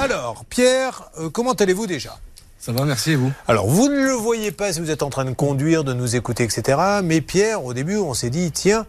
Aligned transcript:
Alors, 0.00 0.46
Pierre, 0.46 1.10
euh, 1.18 1.28
comment 1.28 1.52
allez-vous 1.52 1.86
déjà? 1.86 2.18
Ça 2.58 2.72
va, 2.72 2.86
merci 2.86 3.12
et 3.12 3.16
vous? 3.16 3.30
Alors, 3.46 3.66
vous 3.66 3.88
ne 3.90 4.02
le 4.02 4.12
voyez 4.12 4.50
pas 4.50 4.72
si 4.72 4.80
vous 4.80 4.90
êtes 4.90 5.02
en 5.02 5.10
train 5.10 5.26
de 5.26 5.32
conduire, 5.32 5.84
de 5.84 5.92
nous 5.92 6.16
écouter, 6.16 6.42
etc. 6.42 6.78
Mais 7.04 7.20
Pierre, 7.20 7.62
au 7.66 7.74
début, 7.74 7.98
on 7.98 8.14
s'est 8.14 8.30
dit, 8.30 8.50
tiens, 8.50 8.86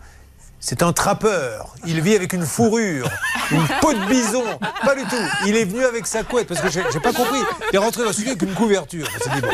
c'est 0.61 0.83
un 0.83 0.93
trappeur. 0.93 1.75
Il 1.85 1.99
vit 1.99 2.15
avec 2.15 2.31
une 2.31 2.45
fourrure, 2.45 3.09
une 3.51 3.67
peau 3.81 3.91
de 3.91 4.05
bison. 4.07 4.43
Pas 4.85 4.95
du 4.95 5.03
tout. 5.03 5.15
Il 5.47 5.57
est 5.57 5.65
venu 5.65 5.83
avec 5.83 6.07
sa 6.07 6.23
couette 6.23 6.47
parce 6.47 6.61
que 6.61 6.69
j'ai 6.69 6.99
pas 7.01 7.11
compris. 7.11 7.39
Il 7.73 7.75
est 7.75 7.79
rentré 7.79 8.03
dans 8.03 8.07
le 8.07 8.13
studio 8.13 8.31
avec 8.31 8.43
une 8.43 8.53
couverture. 8.53 9.05
Dit, 9.05 9.41
bon. 9.41 9.49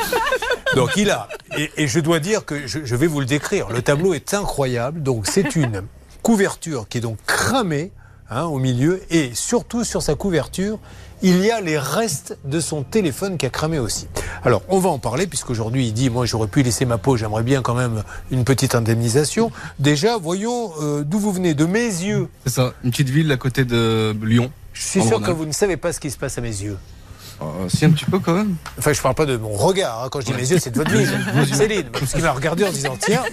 Donc 0.75 0.91
il 0.95 1.09
a. 1.09 1.27
Et, 1.57 1.71
et 1.77 1.87
je 1.87 1.99
dois 1.99 2.19
dire 2.19 2.45
que 2.45 2.67
je, 2.67 2.85
je 2.85 2.95
vais 2.95 3.07
vous 3.07 3.19
le 3.19 3.25
décrire. 3.25 3.69
Le 3.69 3.81
tableau 3.81 4.13
est 4.13 4.35
incroyable. 4.35 5.01
Donc 5.01 5.25
c'est 5.25 5.55
une 5.55 5.81
couverture 6.21 6.87
qui 6.87 6.99
est 6.99 7.01
donc 7.01 7.17
cramée 7.25 7.91
hein, 8.29 8.43
au 8.43 8.59
milieu 8.59 9.01
et 9.09 9.31
surtout 9.33 9.83
sur 9.83 10.03
sa 10.03 10.13
couverture. 10.13 10.77
Il 11.23 11.43
y 11.43 11.49
a 11.49 11.61
les 11.61 11.79
restes 11.79 12.37
de 12.45 12.59
son 12.59 12.83
téléphone 12.83 13.37
qui 13.37 13.45
a 13.45 13.49
cramé 13.49 13.79
aussi. 13.79 14.07
Alors, 14.43 14.61
on 14.69 14.77
va 14.77 14.89
en 14.89 14.99
parler, 14.99 15.25
puisqu'aujourd'hui, 15.25 15.87
il 15.87 15.93
dit, 15.93 16.09
moi, 16.09 16.25
j'aurais 16.25 16.47
pu 16.47 16.61
laisser 16.61 16.85
ma 16.85 16.99
peau, 16.99 17.17
j'aimerais 17.17 17.43
bien 17.43 17.61
quand 17.63 17.73
même 17.73 18.03
une 18.29 18.43
petite 18.43 18.75
indemnisation. 18.75 19.51
Déjà, 19.79 20.17
voyons 20.17 20.71
euh, 20.81 21.03
d'où 21.03 21.17
vous 21.17 21.31
venez, 21.31 21.55
de 21.55 21.65
mes 21.65 21.85
yeux. 21.85 22.27
C'est 22.45 22.53
ça, 22.53 22.73
une 22.83 22.91
petite 22.91 23.09
ville 23.09 23.31
à 23.31 23.37
côté 23.37 23.65
de 23.65 24.15
Lyon. 24.21 24.51
Je 24.73 24.83
suis 24.83 25.03
sûr 25.03 25.21
que 25.21 25.31
vous 25.31 25.45
ne 25.45 25.51
savez 25.51 25.75
pas 25.75 25.91
ce 25.91 25.99
qui 25.99 26.11
se 26.11 26.17
passe 26.17 26.37
à 26.37 26.41
mes 26.41 26.49
yeux. 26.49 26.77
Euh, 27.41 27.69
si, 27.69 27.85
un 27.85 27.91
petit 27.91 28.05
peu 28.05 28.19
quand 28.19 28.33
même. 28.33 28.55
Enfin, 28.79 28.93
je 28.93 29.01
parle 29.01 29.15
pas 29.15 29.25
de 29.25 29.37
mon 29.37 29.49
regard. 29.53 30.03
hein. 30.03 30.07
Quand 30.11 30.21
je 30.21 30.25
dis 30.25 30.33
mes 30.33 30.49
yeux, 30.49 30.57
c'est 30.59 30.71
de 30.71 30.77
votre 30.77 30.91
vie. 30.91 31.05
Céline, 31.53 31.85
parce 31.91 32.11
qu'il 32.13 32.23
m'a 32.23 32.31
regardé 32.31 32.63
en 32.65 32.71
disant 32.71 32.97
Tiens, 32.99 33.23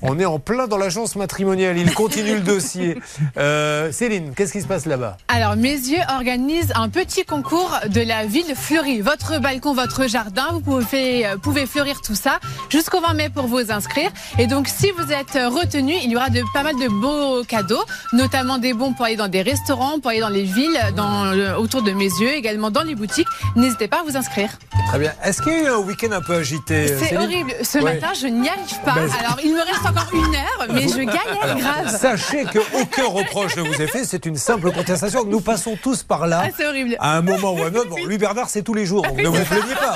on 0.00 0.18
est 0.18 0.24
en 0.24 0.38
plein 0.38 0.66
dans 0.68 0.78
l'agence 0.78 1.16
matrimoniale. 1.16 1.76
Il 1.76 1.92
continue 1.94 2.34
le 2.34 2.40
dossier. 2.40 2.98
Euh, 3.36 3.92
Céline, 3.92 4.32
qu'est-ce 4.34 4.52
qui 4.52 4.62
se 4.62 4.66
passe 4.66 4.86
là-bas? 4.86 5.16
Alors, 5.28 5.56
mes 5.56 5.74
yeux 5.74 6.00
organisent 6.08 6.72
un 6.74 6.88
petit 6.88 7.24
concours 7.24 7.78
de 7.88 8.00
la 8.00 8.24
ville 8.26 8.54
fleurie. 8.54 9.00
Votre 9.00 9.38
balcon, 9.38 9.74
votre 9.74 10.06
jardin, 10.08 10.46
vous 10.52 10.60
pouvez, 10.60 11.26
euh, 11.26 11.36
pouvez 11.36 11.66
fleurir 11.66 12.00
tout 12.00 12.14
ça 12.14 12.40
jusqu'au 12.70 13.00
20 13.00 13.14
mai 13.14 13.28
pour 13.28 13.46
vous 13.46 13.70
inscrire. 13.70 14.10
Et 14.38 14.46
donc, 14.46 14.68
si 14.68 14.90
vous 14.92 15.12
êtes 15.12 15.34
retenu, 15.34 15.94
il 16.02 16.10
y 16.10 16.16
aura 16.16 16.30
de, 16.30 16.42
pas 16.54 16.62
mal 16.62 16.76
de 16.76 16.88
beaux 16.88 17.44
cadeaux, 17.44 17.82
notamment 18.12 18.58
des 18.58 18.72
bons 18.72 18.92
pour 18.94 19.04
aller 19.04 19.16
dans 19.16 19.28
des 19.28 19.42
restaurants, 19.42 20.00
pour 20.00 20.10
aller 20.10 20.20
dans 20.20 20.28
les 20.28 20.44
villes, 20.44 20.78
dans, 20.96 21.32
autour 21.58 21.82
de 21.82 21.92
mes 21.92 22.04
yeux, 22.06 22.34
également 22.34 22.70
dans 22.70 22.82
les 22.82 22.94
boutiques. 22.94 23.28
N'hésitez 23.56 23.88
pas 23.88 24.00
à 24.00 24.02
vous 24.02 24.16
inscrire. 24.16 24.50
Très 24.88 24.98
bien. 24.98 25.12
Est-ce 25.24 25.42
qu'il 25.42 25.52
y 25.52 25.56
a 25.56 25.62
eu 25.62 25.66
un 25.68 25.78
week-end 25.78 26.12
un 26.12 26.20
peu 26.22 26.34
agité 26.34 26.90
euh, 26.92 26.98
C'est 27.00 27.16
horrible. 27.16 27.52
Ce 27.62 27.78
Ouais. 27.78 27.94
matin, 27.94 28.12
je 28.20 28.26
n'y 28.26 28.48
arrive 28.48 28.80
pas. 28.84 28.94
Ben, 28.94 29.08
Alors, 29.20 29.38
il 29.44 29.52
me 29.54 29.60
reste 29.60 29.84
encore 29.86 30.08
une 30.12 30.34
heure, 30.34 30.66
mais 30.72 30.82
je 30.82 30.98
galère 30.98 31.56
grave. 31.58 31.96
Sachez 31.98 32.44
qu'aucun 32.44 33.06
reproche 33.06 33.56
ne 33.56 33.62
vous 33.62 33.80
est 33.80 33.86
fait, 33.86 34.04
c'est 34.04 34.24
une 34.26 34.36
simple 34.36 34.70
contestation. 34.72 35.24
Nous 35.24 35.40
passons 35.40 35.76
tous 35.82 36.02
par 36.02 36.26
là. 36.26 36.42
Ah, 36.46 36.50
c'est 36.56 36.66
horrible. 36.66 36.96
À 37.00 37.16
un 37.16 37.22
moment 37.22 37.52
ou 37.52 37.62
à 37.62 37.66
un 37.66 37.74
autre. 37.74 37.90
Bon, 37.90 38.04
lui, 38.06 38.18
Bernard, 38.18 38.48
c'est 38.50 38.62
tous 38.62 38.74
les 38.74 38.86
jours, 38.86 39.02
donc 39.02 39.18
ne 39.18 39.28
vous 39.28 39.44
plaignez 39.44 39.74
pas. 39.74 39.94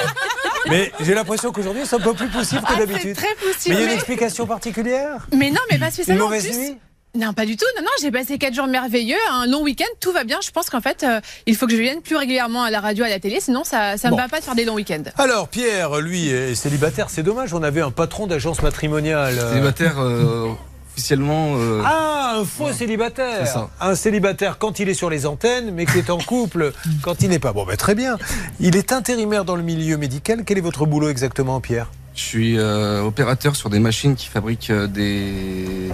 Mais 0.68 0.92
j'ai 1.00 1.14
l'impression 1.14 1.52
qu'aujourd'hui, 1.52 1.82
c'est 1.86 1.96
un 1.96 2.00
peu 2.00 2.14
plus 2.14 2.28
possible 2.28 2.62
que 2.62 2.72
Ah, 2.74 2.78
d'habitude. 2.78 3.16
très 3.16 3.28
Mais 3.46 3.52
possible. 3.52 3.74
il 3.74 3.74
y 3.74 3.76
a 3.76 3.80
une 3.82 3.86
Mais- 3.88 3.94
explication 3.94 4.46
particulière? 4.46 5.26
Mais 5.32 5.50
non, 5.50 5.60
mais 5.70 5.78
pas 5.78 5.86
Une 5.86 5.92
spécialement. 5.92 6.24
En 6.24 6.28
mauvaise 6.28 6.58
nuit? 6.58 6.76
Non, 7.16 7.32
pas 7.32 7.46
du 7.46 7.56
tout. 7.56 7.64
Non, 7.76 7.82
non, 7.82 7.88
j'ai 8.00 8.10
passé 8.10 8.38
quatre 8.38 8.54
jours 8.54 8.66
merveilleux, 8.66 9.16
un 9.32 9.46
long 9.46 9.62
week-end, 9.62 9.84
tout 10.00 10.12
va 10.12 10.24
bien. 10.24 10.38
Je 10.44 10.50
pense 10.50 10.68
qu'en 10.70 10.80
fait, 10.80 11.02
euh, 11.02 11.20
il 11.46 11.56
faut 11.56 11.66
que 11.66 11.72
je 11.72 11.80
vienne 11.80 12.00
plus 12.02 12.16
régulièrement 12.16 12.62
à 12.64 12.70
la 12.70 12.80
radio, 12.80 13.04
à 13.04 13.08
la 13.08 13.18
télé, 13.18 13.40
sinon 13.40 13.64
ça, 13.64 13.96
Bon. 14.04 14.10
me 14.10 14.16
va 14.16 14.28
pas 14.28 14.40
de 14.40 14.44
faire 14.44 14.54
des 14.54 14.64
longs 14.64 14.74
week-ends. 14.74 15.02
Alors, 15.18 15.48
Pierre, 15.48 16.00
lui, 16.00 16.28
est 16.28 16.54
célibataire. 16.54 17.08
C'est 17.10 17.22
dommage, 17.22 17.54
on 17.54 17.62
avait 17.62 17.80
un 17.80 17.90
patron 17.90 18.26
d'agence 18.26 18.62
matrimoniale. 18.62 19.34
euh, 19.38 19.52
Célibataire 19.52 19.94
euh, 19.98 20.48
officiellement. 20.92 21.54
euh, 21.56 21.82
Ah, 21.84 22.36
un 22.40 22.44
faux 22.44 22.72
célibataire. 22.72 23.46
C'est 23.46 23.52
ça. 23.52 23.70
Un 23.80 23.94
célibataire 23.94 24.58
quand 24.58 24.78
il 24.78 24.88
est 24.88 24.94
sur 24.94 25.08
les 25.10 25.24
antennes, 25.26 25.70
mais 25.72 25.86
qui 25.86 25.98
est 25.98 26.10
en 26.10 26.18
couple 26.18 26.72
quand 27.02 27.22
il 27.22 27.30
n'est 27.30 27.38
pas. 27.38 27.52
Bon, 27.52 27.64
ben, 27.64 27.76
très 27.76 27.94
bien. 27.94 28.18
Il 28.60 28.76
est 28.76 28.92
intérimaire 28.92 29.44
dans 29.44 29.56
le 29.56 29.62
milieu 29.62 29.96
médical. 29.96 30.42
Quel 30.44 30.58
est 30.58 30.62
votre 30.62 30.84
boulot 30.86 31.08
exactement, 31.08 31.60
Pierre? 31.60 31.90
Je 32.14 32.22
suis 32.22 32.58
euh, 32.58 33.02
opérateur 33.02 33.56
sur 33.56 33.68
des 33.70 33.78
machines 33.78 34.16
qui 34.16 34.26
fabriquent 34.26 34.70
euh, 34.70 34.86
des 34.86 35.88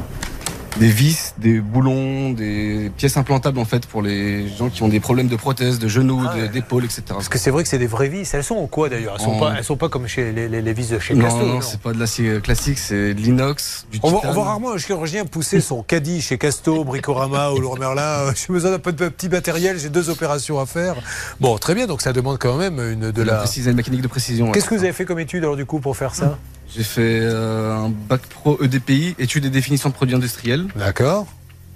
des 0.79 0.89
vis, 0.89 1.35
des 1.39 1.61
boulons, 1.61 2.31
des 2.31 2.91
pièces 2.97 3.17
implantables 3.17 3.59
en 3.59 3.65
fait 3.65 3.87
pour 3.87 4.03
les 4.03 4.49
gens 4.49 4.71
qui 4.71 4.83
ont 4.83 4.89
des 4.89 5.01
problèmes 5.01 5.29
de 5.29 5.37
prothèses, 5.37 5.79
de 5.79 5.89
genoux, 5.89 6.23
Ah 6.27 6.47
d'épautes, 6.49 6.85
etc. 6.85 7.03
Parce 7.09 7.29
que 7.29 7.39
c'est 7.39 7.51
vrai 7.51 7.63
que 7.63 7.69
c'est 7.69 7.79
des 7.79 7.87
vraies 7.87 8.09
vis. 8.09 8.33
Elles 8.35 8.43
sont 8.45 8.57
en 8.57 8.67
quoi 8.67 8.89
d'ailleurs? 8.89 9.15
Elles 9.19 9.25
sont, 9.25 9.33
En- 9.33 9.39
pas, 9.41 9.55
elles 9.59 9.65
sont 9.65 9.77
pas 9.77 9.89
comme 9.89 10.07
chez 10.09 10.33
les, 10.33 10.49
les- 10.49 10.63
les 10.63 10.73
vis 10.73 10.89
de 10.89 10.99
chez 10.99 11.15
non, 11.15 11.25
Casto. 11.25 11.41
non, 11.41 11.47
non. 11.55 11.61
c'est 11.61 11.81
pas 11.81 11.93
de 11.93 11.99
l'acier 11.99 12.41
classique, 12.41 12.79
c'est 12.79 13.15
de 13.15 13.21
l'inox, 13.21 13.87
On 14.03 14.09
voit, 14.09 14.19
titane. 14.21 14.31
on 14.31 14.35
voit 14.35 14.45
rarement 14.45 14.73
un 14.73 14.79
chirurgien 14.79 15.25
pousser 15.27 15.61
son 15.61 15.83
caddie 15.83 16.21
chez 16.23 16.39
Casto, 16.39 16.85
Bricorama 16.85 17.51
ou 17.53 17.61
Leroy 17.61 17.79
Merlin. 17.79 18.03
Euh, 18.03 18.33
J'ai 18.35 18.53
besoin 18.53 18.71
d'un 18.71 18.79
peu 18.79 18.93
de 18.93 19.09
petit 19.09 19.29
matériel, 19.29 19.79
j'ai 19.79 19.91
deux 19.91 20.09
opérations 20.11 20.59
à 20.59 20.67
faire. 20.67 20.95
Bon, 21.41 21.59
très 21.59 21.75
bien, 21.75 21.87
donc 21.87 22.01
ça 22.03 22.13
demande 22.13 22.39
quand 22.39 22.57
même 22.57 22.79
une, 22.81 23.11
de 23.11 23.23
la 23.23 23.45
mécanique 23.75 24.03
de 24.03 24.09
précision. 24.09 24.51
Qu'est-ce 24.53 24.69
que 24.69 24.75
vous 24.75 24.85
avez 24.85 24.93
fait 24.93 25.05
comme 25.05 25.19
étude 25.19 25.43
alors 25.45 25.57
du 25.57 25.67
coup 25.67 25.81
pour 25.81 25.97
faire 25.97 26.15
ça? 26.15 26.39
J'ai 26.75 26.85
fait 26.85 27.21
euh, 27.21 27.75
un 27.75 27.91
bac 27.91 28.23
pro 28.23 28.63
EDPI, 28.63 29.15
études 29.19 29.45
et 29.45 29.51
définitions 29.51 29.91
de 29.91 29.95
produits 29.95 30.15
industriels, 30.15 30.67
D'accord. 30.75 31.27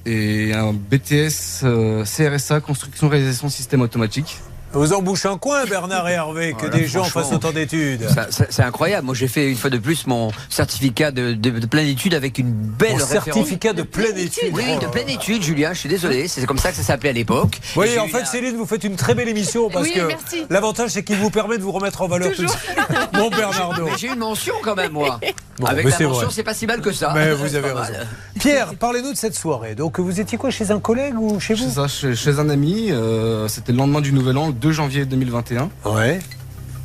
et 0.06 0.54
un 0.54 0.72
BTS 0.72 1.64
euh, 1.64 2.04
CRSA, 2.04 2.60
construction 2.60 3.08
réalisation 3.08 3.48
système 3.50 3.82
automatique. 3.82 4.38
Vous 4.76 4.92
embouchez 4.92 5.28
un 5.28 5.38
coin, 5.38 5.64
Bernard 5.64 6.08
et 6.08 6.12
Hervé, 6.12 6.52
que 6.52 6.66
Voilà, 6.66 6.76
des 6.76 6.86
gens 6.86 7.04
fassent 7.04 7.32
autant 7.32 7.50
d'études. 7.50 8.06
C'est 8.50 8.62
incroyable. 8.62 9.06
Moi, 9.06 9.14
j'ai 9.14 9.28
fait 9.28 9.50
une 9.50 9.56
fois 9.56 9.70
de 9.70 9.78
plus 9.78 10.06
mon 10.06 10.30
certificat 10.50 11.10
de, 11.10 11.32
de, 11.32 11.50
de 11.50 11.66
pleine 11.66 11.86
étude 11.88 12.14
avec 12.14 12.38
une 12.38 12.50
belle 12.52 12.92
Mon 12.92 12.96
référence. 12.98 13.24
certificat 13.24 13.72
de 13.72 13.82
pleine 13.82 14.18
étude. 14.18 14.50
Oui, 14.52 14.64
Oh 14.76 14.78
de 14.84 14.86
pleine 14.90 15.06
là. 15.06 15.14
étude, 15.14 15.42
Julien. 15.42 15.72
Je 15.72 15.80
suis 15.80 15.88
désolé. 15.88 16.28
C'est 16.28 16.44
comme 16.46 16.58
ça 16.58 16.70
que 16.70 16.76
ça 16.76 16.82
s'appelait 16.82 17.10
à 17.10 17.12
l'époque. 17.14 17.58
Vous 17.62 17.72
voyez, 17.74 17.94
Et 17.94 17.98
en 17.98 18.06
fait, 18.08 18.26
Céline, 18.26 18.56
vous 18.56 18.66
faites 18.66 18.84
une 18.84 18.96
très 18.96 19.14
belle 19.14 19.28
émission 19.28 19.70
parce 19.70 19.86
Oui, 19.86 19.94
que 19.94 20.08
l'avantage, 20.52 20.90
c'est 20.90 21.02
qu'il 21.02 21.16
vous 21.16 21.30
permet 21.30 21.56
de 21.58 21.62
vous 21.62 21.72
remettre 21.72 22.02
en 22.02 22.08
valeur 22.08 22.30
tout 22.30 22.42
Toujours. 22.42 22.50
suite. 22.50 22.76
Mon 23.14 23.30
Bernardo. 23.36 23.88
J'ai 23.96 24.08
une 24.08 24.18
mention 24.18 24.54
quand 24.62 24.74
même, 24.76 24.92
moi. 24.92 25.18
Bon, 25.58 25.66
avec 25.66 25.86
mais 25.86 25.92
la 25.98 26.08
mention, 26.08 26.28
c'est 26.30 26.42
pas 26.42 26.52
si 26.54 26.66
mal 26.66 26.80
que 26.82 26.92
ça. 26.92 27.12
Mais 27.14 27.32
vous 27.32 27.54
avez 27.54 27.68
raison. 27.72 27.80
mal. 27.80 28.06
Pierre, 28.38 28.74
parlez-nous 28.78 29.12
de 29.12 29.16
cette 29.16 29.34
soirée. 29.34 29.74
Donc, 29.74 29.98
vous 29.98 30.20
étiez 30.20 30.36
quoi 30.36 30.50
chez 30.50 30.70
un 30.70 30.80
collègue 30.80 31.14
ou 31.18 31.40
chez 31.40 31.56
Chez, 31.56 31.64
vous 31.64 31.70
ça, 31.70 31.88
chez, 31.88 32.14
chez 32.14 32.38
un 32.38 32.50
ami, 32.50 32.88
euh, 32.90 33.48
c'était 33.48 33.72
le 33.72 33.78
lendemain 33.78 34.00
du 34.02 34.12
Nouvel 34.12 34.36
An, 34.36 34.48
le 34.48 34.52
2 34.66 34.72
janvier 34.72 35.04
2021. 35.04 35.70
Ouais. 35.84 36.18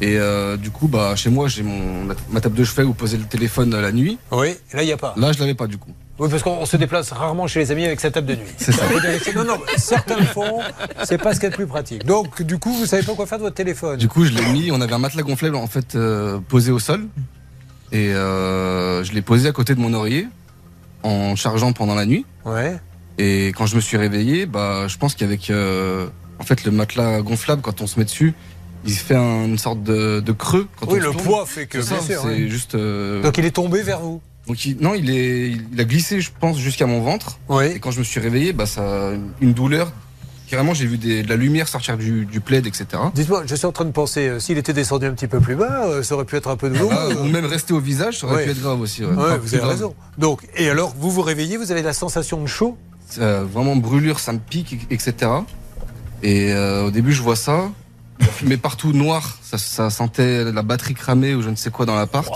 Et 0.02 0.18
euh, 0.18 0.56
du 0.56 0.70
coup, 0.70 0.88
bah, 0.88 1.16
chez 1.16 1.32
moi, 1.32 1.48
j'ai 1.48 1.64
mon 1.64 2.06
ma 2.30 2.40
table 2.40 2.56
de 2.56 2.64
chevet 2.64 2.84
où 2.84 2.94
poser 2.94 3.18
le 3.18 3.24
téléphone 3.24 3.76
la 3.76 3.92
nuit. 3.92 4.20
Oui, 4.32 4.50
et 4.50 4.76
là, 4.76 4.84
il 4.84 4.86
n'y 4.86 4.92
a 4.92 4.98
pas. 4.98 5.16
Là, 5.18 5.32
je 5.32 5.40
l'avais 5.40 5.56
pas 5.56 5.66
du 5.66 5.80
coup. 5.80 5.90
Oui, 6.20 6.30
parce 6.30 6.44
qu'on 6.44 6.52
on 6.52 6.68
se 6.68 6.78
déplace 6.78 7.12
rarement 7.12 7.48
chez 7.48 7.60
les 7.60 7.72
amis 7.72 7.86
avec 7.86 8.00
sa 8.00 8.12
table 8.12 8.28
de 8.28 8.36
nuit. 8.36 8.54
C'est 8.58 8.72
ça. 8.72 8.84
Non, 9.36 9.46
non, 9.46 9.58
certains 9.78 10.20
le 10.20 10.26
font, 10.26 10.60
c'est 11.06 11.18
pas 11.18 11.34
ce 11.34 11.40
qu'il 11.40 11.46
y 11.46 11.48
a 11.48 11.50
de 11.50 11.56
plus 11.56 11.66
pratique. 11.66 12.06
Donc, 12.06 12.44
du 12.44 12.60
coup, 12.60 12.72
vous 12.72 12.86
savez 12.86 13.02
pas 13.02 13.16
quoi 13.16 13.26
faire 13.26 13.40
de 13.40 13.44
votre 13.44 13.56
téléphone. 13.56 13.98
Du 13.98 14.08
coup, 14.08 14.26
je 14.26 14.32
l'ai 14.32 14.46
mis. 14.52 14.72
On 14.72 14.80
avait 14.80 14.94
un 14.94 15.00
matelas 15.00 15.24
gonflable 15.24 15.56
en 15.56 15.66
fait 15.66 15.96
euh, 15.96 16.38
posé 16.50 16.72
au 16.72 16.78
sol, 16.78 17.08
et 17.92 18.14
euh, 18.14 19.04
je 19.04 19.12
l'ai 19.14 19.24
posé 19.24 19.50
à 19.50 19.52
côté 19.54 19.74
de 19.74 19.80
mon 19.80 19.96
oreiller 19.96 20.28
en 21.02 21.36
chargeant 21.36 21.74
pendant 21.74 21.96
la 21.96 22.06
nuit. 22.06 22.28
Ouais. 22.46 22.78
Et 23.18 23.48
quand 23.50 23.66
je 23.66 23.76
me 23.76 23.82
suis 23.82 23.98
réveillé, 23.98 24.46
bah, 24.46 24.88
je 24.88 24.98
pense 24.98 25.16
qu'avec 25.16 25.50
euh, 25.50 26.08
en 26.42 26.44
fait 26.44 26.64
le 26.66 26.72
matelas 26.72 27.22
gonflable, 27.22 27.62
quand 27.62 27.82
on 27.82 27.88
se 27.88 28.00
met 28.00 28.06
dessus, 28.06 28.34
il 28.86 28.94
fait 28.94 29.16
un- 29.16 29.46
une 29.46 29.60
sorte 29.60 29.84
de, 29.84 30.20
de 30.20 30.32
creux. 30.32 30.68
Quand 30.80 30.88
Oui, 30.92 31.00
on 31.02 31.06
le 31.06 31.12
poids 31.12 31.46
fait 31.46 31.68
que. 31.68 31.82
C'est 31.82 32.18
ouais. 32.18 32.50
juste. 32.50 32.74
euh, 32.76 33.22
Donc, 33.22 33.38
il 33.38 33.46
est 33.46 33.52
tombé 33.52 33.84
vers 33.84 34.00
vous. 34.00 34.22
donc 34.48 34.66
il- 34.66 34.78
non, 34.82 34.96
il 34.96 35.10
est, 35.12 35.52
il 35.72 35.80
a 35.80 35.84
glissé, 35.84 36.20
je 36.20 36.32
pense, 36.40 36.58
jusqu'à 36.58 36.88
mon 36.88 37.00
ventre. 37.02 37.38
Et 37.50 37.54
Oui. 37.54 37.80
quand 37.80 37.92
je 37.92 38.00
me 38.00 38.04
suis 38.04 38.20
réveillé, 38.20 38.54
bah, 38.54 38.66
ça, 38.66 39.12
une 39.40 39.54
douleur. 39.54 39.92
Carrément, 40.50 40.74
j'ai 40.74 40.86
vu 40.86 40.98
des- 40.98 41.24
de 41.24 41.30
la 41.30 41.38
lumière 41.38 41.68
sortir 41.70 41.96
du, 41.98 42.26
du 42.26 42.42
plaid, 42.42 42.66
etc. 42.68 42.86
Dites-moi, 43.16 43.44
je 43.46 43.56
suis 43.56 43.66
en 43.68 43.72
train 43.72 43.86
de 43.86 43.92
penser, 43.92 44.28
euh, 44.28 44.40
s'il 44.40 44.58
était 44.58 44.74
descendu 44.74 45.06
un 45.06 45.14
petit 45.14 45.28
peu 45.28 45.40
plus 45.40 45.56
bas, 45.56 45.86
euh, 45.86 46.04
ça 46.04 46.16
aurait 46.16 46.26
pu 46.26 46.36
être 46.36 46.50
un 46.50 46.58
peu 46.58 46.70
douloureux. 46.70 46.94
Ah, 46.94 47.08
ou 47.22 47.26
même 47.28 47.46
rester 47.46 47.72
au 47.74 47.80
visage, 47.80 48.20
ça 48.20 48.26
aurait 48.28 48.38
Ouais. 48.38 48.44
pu 48.46 48.50
être 48.52 48.62
grave 48.62 48.82
aussi. 48.82 49.06
ouais. 49.06 49.12
Enfin, 49.16 49.38
vous 49.38 49.48
avez 49.54 49.58
grave. 49.60 49.70
raison. 49.72 49.96
Donc, 50.18 50.42
et 50.58 50.70
alors, 50.70 50.94
vous 51.00 51.10
vous 51.12 51.22
réveillez, 51.22 51.56
vous 51.56 51.72
avez 51.72 51.84
la 51.84 51.94
sensation 51.94 52.42
de 52.42 52.48
chaud? 52.48 52.76
Euh, 53.20 53.46
vraiment 53.50 53.76
brûlure, 53.78 54.20
ça 54.20 54.34
me 54.34 54.40
pique, 54.40 54.88
etc. 54.90 55.32
Et 56.24 56.52
euh, 56.54 56.86
au 56.86 56.92
début, 56.92 57.12
je 57.14 57.22
vois 57.22 57.36
ça. 57.36 57.70
Fumé 58.20 58.58
partout 58.58 58.94
noir, 58.94 59.40
ça, 59.42 59.58
ça 59.58 59.90
sentait 59.90 60.44
la 60.52 60.62
batterie 60.62 60.94
cramée 60.94 61.34
ou 61.34 61.42
je 61.42 61.50
ne 61.50 61.56
sais 61.56 61.72
quoi 61.72 61.88
dans 61.88 61.96
l'appart. 61.96 62.32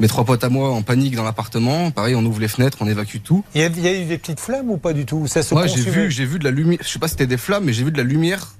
Mes 0.00 0.08
trois 0.08 0.24
potes 0.24 0.42
à 0.42 0.48
moi 0.48 0.72
en 0.72 0.82
panique 0.82 1.14
dans 1.14 1.22
l'appartement. 1.22 1.92
Pareil, 1.92 2.16
on 2.16 2.24
ouvre 2.24 2.40
les 2.40 2.48
fenêtres, 2.48 2.78
on 2.80 2.88
évacue 2.88 3.18
tout. 3.22 3.44
il 3.54 3.60
y, 3.60 3.64
a, 3.64 3.68
il 3.68 3.80
y 3.80 3.86
a 3.86 3.94
eu 3.94 4.04
des 4.06 4.18
petites 4.18 4.40
flammes 4.40 4.70
ou 4.70 4.76
pas 4.76 4.92
du 4.92 5.06
tout? 5.06 5.28
Ça 5.28 5.44
se 5.44 5.54
Moi, 5.54 5.68
j'ai 5.68 5.82
vu, 5.82 6.10
j'ai 6.10 6.24
vu 6.24 6.40
de 6.40 6.44
la 6.44 6.50
lumière. 6.50 6.80
Je 6.82 6.88
sais 6.88 6.98
pas 6.98 7.06
si 7.06 7.12
c'était 7.12 7.28
des 7.28 7.36
flammes, 7.36 7.64
mais 7.64 7.72
j'ai 7.72 7.84
vu 7.84 7.92
de 7.92 7.96
la 7.96 8.02
lumière. 8.02 8.54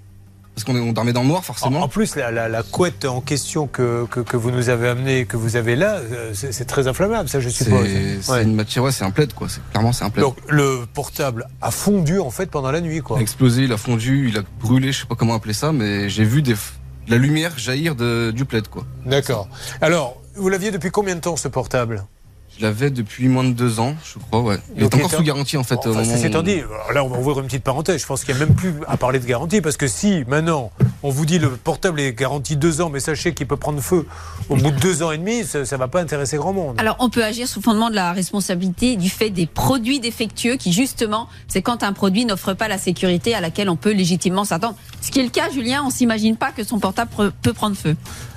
Parce 0.55 0.63
qu'on 0.65 0.77
est- 0.77 0.81
on 0.81 0.93
dormait 0.93 1.13
dans 1.13 1.23
le 1.23 1.29
noir, 1.29 1.41
En, 1.41 1.43
forcément. 1.43 1.81
en 1.83 1.89
plus, 1.89 2.15
la, 2.15 2.31
la- 2.31 2.49
la 2.49 2.63
couette 2.63 3.05
en 3.07 3.21
question 3.21 3.67
que, 3.67 4.07
que, 4.07 4.21
que 4.21 4.37
vous 4.37 4.53
nous 4.53 4.69
avez 4.69 4.89
amenée, 4.89 5.27
que 5.27 5.37
vous 5.37 5.57
avez 5.57 5.75
là, 5.75 5.97
euh, 5.97 6.33
c'est 6.33 6.65
très 6.65 6.87
inflammable, 6.87 7.29
ça, 7.29 7.41
je 7.41 7.49
suppose. 7.49 7.89
c'est 8.21 8.31
Ouais. 8.31 8.43
une 8.45 8.55
matière, 8.55 8.85
ouais, 8.85 8.93
c'est 8.93 9.05
un 9.05 9.11
plaid, 9.11 9.33
quoi. 9.35 9.49
Clairement, 9.73 9.93
c'est 9.93 10.05
un 10.05 10.11
plaid. 10.11 10.25
Donc, 10.25 10.37
le 10.49 10.85
portable 10.95 11.49
a 11.61 11.73
fondu, 11.73 12.21
en 12.21 12.31
fait, 12.31 12.47
pendant 12.51 12.71
la 12.71 12.81
nuit, 12.81 12.97
Il 12.97 13.03
quoi. 13.03 13.19
a 13.19 13.21
explosé, 13.21 13.63
il 13.65 13.73
a 13.73 13.77
fondu, 13.77 14.29
il 14.29 14.39
a 14.39 14.43
brûlé, 14.61 14.93
je 14.93 15.01
sais 15.01 15.07
pas 15.07 15.17
comment 15.17 15.35
appeler 15.35 15.55
ça, 15.55 15.73
mais 15.73 16.09
j'ai 16.09 16.25
vu 16.25 16.41
des, 16.41 16.55
la 17.09 17.17
lumière 17.19 17.59
jaillir 17.59 17.97
de, 17.97 18.31
du 18.31 18.45
plaid, 18.45 18.69
quoi. 18.69 18.85
D'accord. 19.07 19.49
Alors, 19.81 20.23
vous 20.37 20.49
l'aviez 20.49 20.71
depuis 20.71 20.91
combien 20.93 21.17
de 21.17 21.21
temps, 21.21 21.37
ce 21.37 21.49
portable? 21.49 22.05
Je 22.57 22.63
l'avais 22.63 22.91
depuis 22.91 23.29
moins 23.29 23.45
de 23.45 23.53
deux 23.53 23.81
ans, 23.81 23.97
je 24.05 24.19
crois, 24.19 24.41
ouais. 24.41 24.59
Il 24.77 24.83
est 24.83 24.87
encore 24.87 25.13
est 25.13 25.17
sous 25.17 25.23
garantie, 25.23 25.57
en 25.57 25.65
fait. 25.65 25.77
Bon, 25.85 25.99
enfin, 25.99 26.43
dit, 26.43 26.61
alors 26.61 26.93
là, 26.93 27.05
on 27.05 27.09
va 27.09 27.19
ouvrir 27.19 27.41
une 27.41 27.47
petite 27.47 27.65
parenthèse. 27.65 28.01
Je 28.01 28.07
pense 28.07 28.25
qu'il 28.25 28.35
n'y 28.35 28.43
a 28.43 28.47
même 28.47 28.55
plus 28.55 28.75
à 28.87 28.97
parler 28.97 29.19
de 29.19 29.27
garantie 29.27 29.61
parce 29.61 29.77
que 29.77 29.89
si 29.89 30.25
maintenant 30.29 30.71
on 31.03 31.11
vous 31.11 31.27
dit 31.27 31.39
le 31.39 31.51
portable 31.51 32.01
est 32.01 32.15
garanti 32.15 32.57
deux 32.57 32.81
ans, 32.81 32.89
mais 32.89 33.01
sachez 33.01 33.35
qu'il 33.35 33.47
peut 33.47 33.57
prendre 33.57 33.81
feu 33.81 34.07
au 34.49 34.57
bout 34.57 34.71
de 34.71 34.81
deux 34.81 35.03
ans 35.03 35.11
et 35.11 35.19
demi, 35.19 35.45
ça 35.45 35.61
ne 35.61 35.77
va 35.77 35.89
pas 35.89 36.01
intéresser 36.01 36.37
grand 36.37 36.53
monde. 36.53 36.77
Alors, 36.79 36.97
on 36.99 37.11
peut 37.11 37.23
agir 37.23 37.47
sous 37.47 37.61
fondement 37.61 37.91
de 37.91 37.95
la 37.95 38.13
responsabilité 38.13 38.97
du 38.97 39.11
fait 39.11 39.31
des 39.31 39.47
produits 39.47 40.01
défectueux 40.01 40.57
qui, 40.57 40.73
justement, 40.73 41.29
c'est 41.49 41.61
quand 41.61 41.83
un 41.83 41.93
produit 41.93 42.25
n'offre 42.25 42.55
pas 42.55 42.69
la 42.69 42.79
sécurité 42.79 43.35
à 43.35 43.41
laquelle 43.41 43.69
on 43.69 43.77
peut 43.77 43.93
légitimement 43.93 44.45
s'attendre. 44.45 44.77
Ce 45.01 45.11
qui 45.11 45.21
est 45.21 45.25
le 45.25 45.29
cas, 45.29 45.51
Julien, 45.51 45.83
on 45.87 45.91
s'imagine 45.91 46.37
pas 46.37 46.53
que 46.53 46.65
son 46.65 46.79
portable 46.79 47.11
peut 47.43 47.53
prendre 47.53 47.77
feu. 47.77 47.97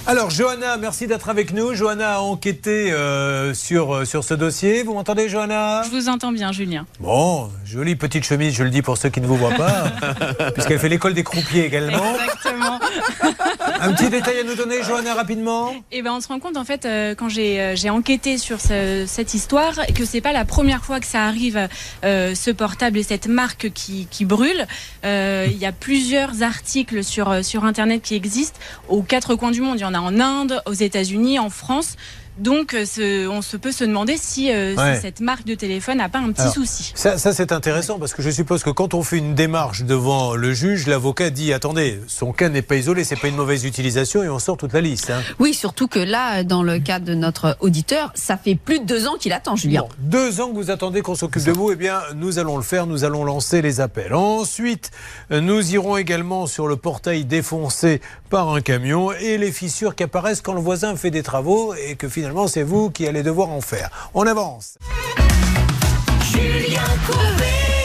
Alors, 0.10 0.30
Johanna, 0.30 0.78
merci 0.78 1.06
d'être 1.06 1.28
avec 1.28 1.52
nous. 1.52 1.74
Johanna 1.74 2.16
a 2.16 2.20
enquêté 2.20 2.94
euh, 2.94 3.54
sur, 3.54 3.94
euh, 3.94 4.06
sur 4.07 4.24
ce 4.24 4.33
dossier. 4.33 4.81
Vous 4.83 4.94
m'entendez, 4.94 5.30
Johanna? 5.30 5.83
Je 5.83 5.89
vous 5.89 6.09
entends 6.09 6.31
bien, 6.31 6.51
Julien. 6.51 6.86
Bon, 7.00 7.50
jolie 7.65 7.95
petite 7.95 8.24
chemise, 8.25 8.56
je 8.56 8.63
le 8.63 8.69
dis 8.69 8.81
pour 8.81 8.98
ceux 8.98 9.09
qui 9.09 9.21
ne 9.21 9.27
vous 9.27 9.36
voient 9.36 9.51
pas, 9.56 9.92
puisqu'elle 10.54 10.80
fait 10.80 10.89
l'école 10.89 11.13
des 11.13 11.24
croupiers 11.24 11.65
également. 11.65 12.15
Exactement. 12.15 12.80
Un 13.80 13.94
petit 13.94 14.09
détail 14.09 14.39
à 14.39 14.44
nous 14.44 14.56
donner, 14.56 14.81
Johanna, 14.81 15.13
rapidement? 15.13 15.71
Et 15.92 16.01
ben 16.01 16.13
on 16.13 16.21
se 16.21 16.27
rend 16.27 16.39
compte 16.39 16.57
en 16.57 16.63
fait 16.65 16.86
euh, 16.86 17.13
quand 17.13 17.30
j'ai 17.30 17.62
euh, 17.62 17.75
j'ai 17.75 17.89
enquêté 17.92 18.38
sur 18.39 18.59
ce- 18.59 19.04
cette 19.07 19.33
histoire 19.36 19.74
que 19.94 20.04
c'est 20.06 20.21
pas 20.21 20.31
la 20.31 20.45
première 20.45 20.83
fois 20.83 21.00
que 21.00 21.06
ça 21.06 21.24
arrive 21.25 21.68
euh, 22.03 22.33
ce 22.33 22.50
portable 22.50 22.98
et 22.98 23.03
cette 23.03 23.27
marque 23.27 23.69
qui, 23.74 24.07
qui 24.10 24.25
brûle. 24.25 24.65
Il 25.03 25.57
y 25.57 25.65
a 25.65 25.71
plusieurs 25.71 26.42
articles 26.44 27.03
sur 27.03 27.44
sur 27.45 27.65
internet 27.65 28.01
qui 28.01 28.15
existent 28.15 28.60
aux 28.89 29.01
quatre 29.03 29.36
coins 29.36 29.51
du 29.51 29.62
monde. 29.62 29.77
Il 29.77 29.81
y 29.81 29.86
en 29.86 29.94
a 29.94 30.00
en 30.00 30.19
Inde, 30.19 30.62
aux 30.65 30.74
États-Unis, 30.74 31.38
en 31.39 31.50
France. 31.50 31.95
Donc 32.39 32.74
euh, 32.74 32.86
ce- 32.86 33.28
on 33.28 33.42
se 33.42 33.57
peut 33.57 33.72
se 33.72 33.84
demander 33.84 34.16
si, 34.18 34.51
euh, 34.51 34.75
si 34.75 35.01
cette 35.01 35.19
marque 35.22 35.45
de 35.45 35.56
téléphone 35.56 35.98
n'a 35.98 36.10
pas 36.10 36.19
un 36.19 36.31
petit 36.31 36.42
Alors, 36.42 36.54
souci. 36.54 36.92
Ça, 36.95 37.18
ça, 37.18 37.34
c'est 37.34 37.51
intéressant 37.51 37.98
parce 38.00 38.13
que 38.13 38.22
je 38.22 38.30
suppose 38.30 38.63
que 38.63 38.69
quand 38.69 38.94
on 38.94 39.04
fait 39.04 39.18
une 39.18 39.34
démarche 39.36 39.84
devant 39.84 40.36
le 40.36 40.54
juge, 40.54 40.88
l'avocat 40.88 41.30
dit 41.30 41.51
attendez, 41.54 42.00
son 42.07 42.31
cas 42.34 42.50
n'est 42.50 42.62
pas 42.62 42.75
isolé, 42.75 43.04
c'est 43.04 43.16
pas 43.16 43.28
une 43.28 43.36
mauvaise 43.36 43.66
utilisation 43.66 44.24
et 44.24 44.30
on 44.30 44.39
sort 44.39 44.57
toute 44.57 44.74
la 44.74 44.81
liste. 44.81 45.10
hein. 45.10 45.22
Oui, 45.39 45.54
surtout 45.54 45.88
que 45.88 46.00
là, 46.00 46.44
dans 46.44 46.63
le 46.63 46.80
cas 46.80 47.00
de 47.00 47.13
notre 47.16 47.57
auditeur, 47.60 48.12
ça 48.16 48.38
fait 48.38 48.56
plus 48.56 48.80
de 48.80 48.86
deux 48.86 49.07
ans 49.07 49.16
qu'il 49.19 49.34
attend, 49.34 49.56
Julien. 49.56 49.81
Bon, 49.81 49.89
deux 50.00 50.39
ans 50.42 50.50
que 50.50 50.56
vous 50.56 50.69
attendez 50.72 51.01
qu'on 51.01 51.16
s'occupe 51.16 51.44
de 51.44 51.51
vous, 51.51 51.72
eh 51.72 51.75
bien, 51.75 52.00
nous 52.16 52.38
allons 52.39 52.57
le 52.57 52.63
faire, 52.63 52.86
nous 52.88 53.04
allons 53.04 53.24
lancer 53.24 53.62
les 53.62 53.81
appels. 53.81 54.13
Ensuite, 54.13 54.92
nous 55.31 55.74
irons 55.74 55.98
également 55.98 56.45
sur 56.48 56.68
le 56.68 56.75
portail 56.75 57.25
défoncé 57.25 58.01
par 58.30 58.50
un 58.54 58.62
camion 58.62 59.12
et 59.12 59.38
les 59.38 59.51
fissures 59.51 59.95
qui 59.95 60.04
apparaissent 60.04 60.42
quand 60.42 60.54
le 60.54 60.60
voisin 60.62 60.95
fait 60.95 61.12
des 61.12 61.24
travaux 61.24 61.74
et 61.74 61.95
que 61.95 62.07
finalement 62.10 62.26
c'est 62.47 62.63
vous 62.63 62.89
qui 62.89 63.07
allez 63.07 63.24
devoir 63.24 63.50
en 63.50 63.62
faire. 63.62 63.89
On 64.13 64.25
avance. 64.25 64.77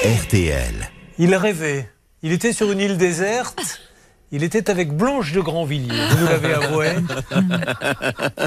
RTL. 0.05 0.91
Il 1.19 1.35
rêvait. 1.35 1.89
Il 2.23 2.33
était 2.33 2.53
sur 2.53 2.71
une 2.71 2.81
île 2.81 2.97
déserte. 2.97 3.81
Il 4.35 4.45
était 4.45 4.71
avec 4.71 4.97
Blanche 4.97 5.33
de 5.33 5.41
Grandvilliers, 5.41 6.07
vous 6.09 6.21
nous 6.21 6.27
l'avez 6.27 6.55
avoué. 6.55 6.89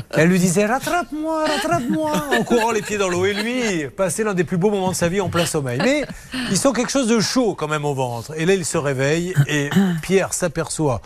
Elle 0.10 0.30
lui 0.30 0.40
disait 0.40 0.66
Rattrape-moi, 0.66 1.46
rattrape-moi 1.46 2.12
En 2.32 2.44
courant 2.44 2.72
les 2.72 2.82
pieds 2.82 2.98
dans 2.98 3.08
l'eau. 3.08 3.24
Et 3.26 3.36
lui, 3.36 3.88
passait 3.96 4.24
l'un 4.24 4.34
des 4.34 4.44
plus 4.44 4.58
beaux 4.58 4.72
moments 4.72 4.90
de 4.90 4.96
sa 4.96 5.10
vie 5.10 5.22
en 5.22 5.30
plein 5.30 5.46
sommeil. 5.46 5.80
Mais 5.84 6.04
il 6.50 6.58
sent 6.58 6.74
quelque 6.76 6.92
chose 6.92 7.08
de 7.08 7.20
chaud 7.20 7.54
quand 7.54 7.68
même 7.68 7.86
au 7.86 7.94
ventre. 7.94 8.34
Et 8.36 8.48
là, 8.48 8.56
il 8.56 8.66
se 8.66 8.80
réveille 8.80 9.36
et 9.48 9.70
Pierre 10.02 10.34
s'aperçoit 10.34 11.02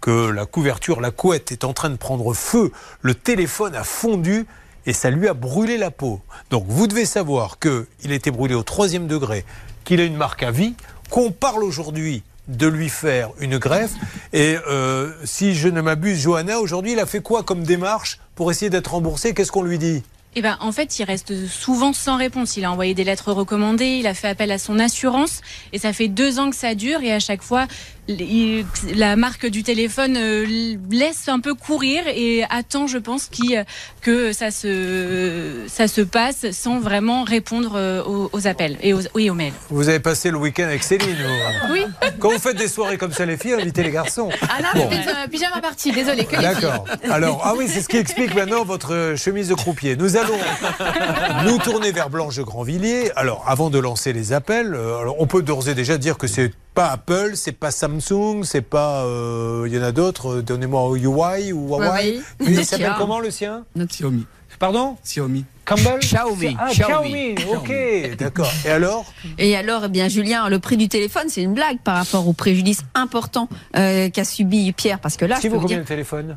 que 0.00 0.30
la 0.30 0.46
couverture, 0.46 1.00
la 1.00 1.10
couette 1.10 1.52
est 1.52 1.64
en 1.64 1.72
train 1.72 1.90
de 1.90 1.96
prendre 1.96 2.32
feu. 2.34 2.72
Le 3.02 3.14
téléphone 3.14 3.74
a 3.74 3.84
fondu 3.84 4.46
et 4.86 4.92
ça 4.92 5.10
lui 5.10 5.28
a 5.28 5.34
brûlé 5.34 5.76
la 5.76 5.90
peau. 5.90 6.20
Donc 6.50 6.64
vous 6.68 6.86
devez 6.86 7.04
savoir 7.04 7.58
qu'il 7.58 8.10
a 8.10 8.14
été 8.14 8.30
brûlé 8.30 8.54
au 8.54 8.62
troisième 8.62 9.06
degré, 9.06 9.44
qu'il 9.84 10.00
a 10.00 10.04
une 10.04 10.16
marque 10.16 10.42
à 10.42 10.50
vie, 10.50 10.74
qu'on 11.10 11.30
parle 11.30 11.64
aujourd'hui 11.64 12.22
de 12.48 12.66
lui 12.66 12.88
faire 12.88 13.30
une 13.38 13.58
greffe. 13.58 13.92
Et 14.32 14.56
euh, 14.68 15.12
si 15.24 15.54
je 15.54 15.68
ne 15.68 15.80
m'abuse, 15.80 16.18
Johanna, 16.20 16.58
aujourd'hui, 16.58 16.92
il 16.92 16.98
a 16.98 17.06
fait 17.06 17.20
quoi 17.20 17.42
comme 17.42 17.62
démarche 17.62 18.18
pour 18.34 18.50
essayer 18.50 18.70
d'être 18.70 18.92
remboursé? 18.92 19.34
Qu'est-ce 19.34 19.52
qu'on 19.52 19.62
lui 19.62 19.78
dit? 19.78 20.02
Eh 20.36 20.42
ben, 20.42 20.56
en 20.60 20.70
fait, 20.70 20.98
il 21.00 21.04
reste 21.04 21.48
souvent 21.48 21.92
sans 21.92 22.16
réponse. 22.16 22.56
Il 22.56 22.64
a 22.64 22.70
envoyé 22.70 22.94
des 22.94 23.02
lettres 23.02 23.32
recommandées, 23.32 23.98
il 23.98 24.06
a 24.06 24.14
fait 24.14 24.28
appel 24.28 24.52
à 24.52 24.58
son 24.58 24.78
assurance, 24.78 25.40
et 25.72 25.78
ça 25.78 25.92
fait 25.92 26.06
deux 26.06 26.38
ans 26.38 26.50
que 26.50 26.56
ça 26.56 26.76
dure. 26.76 27.02
Et 27.02 27.12
à 27.12 27.18
chaque 27.18 27.42
fois, 27.42 27.66
la 28.94 29.16
marque 29.16 29.46
du 29.46 29.62
téléphone 29.62 30.16
euh, 30.16 30.76
laisse 30.90 31.28
un 31.28 31.40
peu 31.40 31.54
courir 31.54 32.02
et 32.06 32.44
attend, 32.50 32.86
je 32.86 32.98
pense, 32.98 33.26
qu'il- 33.26 33.64
que 34.00 34.32
ça 34.32 34.50
se, 34.50 35.64
ça 35.68 35.86
se 35.88 36.00
passe 36.00 36.50
sans 36.52 36.78
vraiment 36.80 37.24
répondre 37.24 37.72
euh, 37.76 38.02
aux, 38.04 38.30
aux 38.32 38.46
appels 38.46 38.76
et 38.82 38.94
aux, 38.94 39.00
oui, 39.14 39.28
aux 39.30 39.34
mails. 39.34 39.52
Vous 39.68 39.88
avez 39.88 40.00
passé 40.00 40.30
le 40.30 40.38
week-end 40.38 40.64
avec 40.64 40.82
Céline 40.82 41.16
ou- 41.68 41.72
Oui. 41.72 41.84
Quand 42.18 42.30
vous 42.30 42.38
faites 42.38 42.56
des 42.56 42.68
soirées 42.68 42.96
comme 42.98 43.12
ça, 43.12 43.26
les 43.26 43.36
filles, 43.36 43.54
invitez 43.54 43.82
les 43.82 43.90
garçons. 43.90 44.30
Ah 44.42 44.62
non, 44.62 44.68
Bon. 44.82 44.90
c'était 44.90 45.08
euh, 45.10 45.26
pyjama 45.30 45.60
party, 45.60 45.92
désolé. 45.92 46.26
D'accord. 46.30 46.84
Alors, 47.10 47.42
ah 47.44 47.54
oui, 47.56 47.66
c'est 47.68 47.80
ce 47.82 47.88
qui 47.88 47.96
explique 47.98 48.34
maintenant 48.34 48.64
votre 48.64 48.94
euh, 48.94 49.16
chemise 49.16 49.48
de 49.48 49.54
croupier. 49.54 49.96
Nous 49.96 50.16
allons 50.16 50.38
nous 51.44 51.58
tourner 51.58 51.92
vers 51.92 52.10
Blanche 52.10 52.38
Grandvilliers. 52.40 53.10
Alors, 53.16 53.44
avant 53.46 53.70
de 53.70 53.78
lancer 53.78 54.12
les 54.12 54.32
appels, 54.32 54.74
euh, 54.74 54.98
alors, 55.00 55.16
on 55.20 55.26
peut 55.26 55.42
d'ores 55.42 55.68
et 55.68 55.74
déjà 55.74 55.98
dire 55.98 56.16
que 56.18 56.26
c'est 56.26 56.52
pas 56.80 56.92
Apple, 56.92 57.32
c'est 57.34 57.52
pas 57.52 57.70
Samsung, 57.70 58.42
c'est 58.44 58.62
pas. 58.62 59.04
euh, 59.04 59.64
Il 59.66 59.74
y 59.74 59.78
en 59.78 59.82
a 59.82 59.92
d'autres. 59.92 60.36
euh, 60.38 60.42
Donnez-moi 60.42 60.96
UI 60.96 61.52
ou 61.52 61.68
Huawei. 61.68 61.86
Huawei. 61.86 62.20
Il 62.40 62.46
Nokia. 62.52 62.64
s'appelle 62.64 62.94
comment 62.96 63.20
le 63.20 63.30
sien? 63.30 63.64
Xiaomi. 63.76 64.24
Pardon? 64.58 64.96
Xiaomi. 65.04 65.44
Campbell? 65.66 65.98
Xiaomi. 66.00 66.56
Ah, 66.58 66.68
Xiaomi. 66.70 67.34
Ok, 67.54 68.16
d'accord. 68.18 68.50
Et 68.64 68.70
alors? 68.70 69.12
Et 69.38 69.54
alors, 69.56 69.82
eh 69.84 69.88
bien, 69.88 70.08
Julien, 70.08 70.48
le 70.48 70.58
prix 70.58 70.78
du 70.78 70.88
téléphone, 70.88 71.24
c'est 71.28 71.42
une 71.42 71.52
blague 71.54 71.78
par 71.84 71.96
rapport 71.96 72.26
au 72.26 72.32
préjudice 72.32 72.80
important 72.94 73.48
euh, 73.76 74.08
qu'a 74.08 74.24
subi 74.24 74.72
Pierre, 74.72 75.00
parce 75.00 75.16
que 75.18 75.26
là, 75.26 75.36
je 75.42 75.48
vaut 75.48 75.56
vous 75.56 75.60
combien 75.62 75.76
dire. 75.76 75.82
le 75.82 75.84
téléphone 75.86 76.36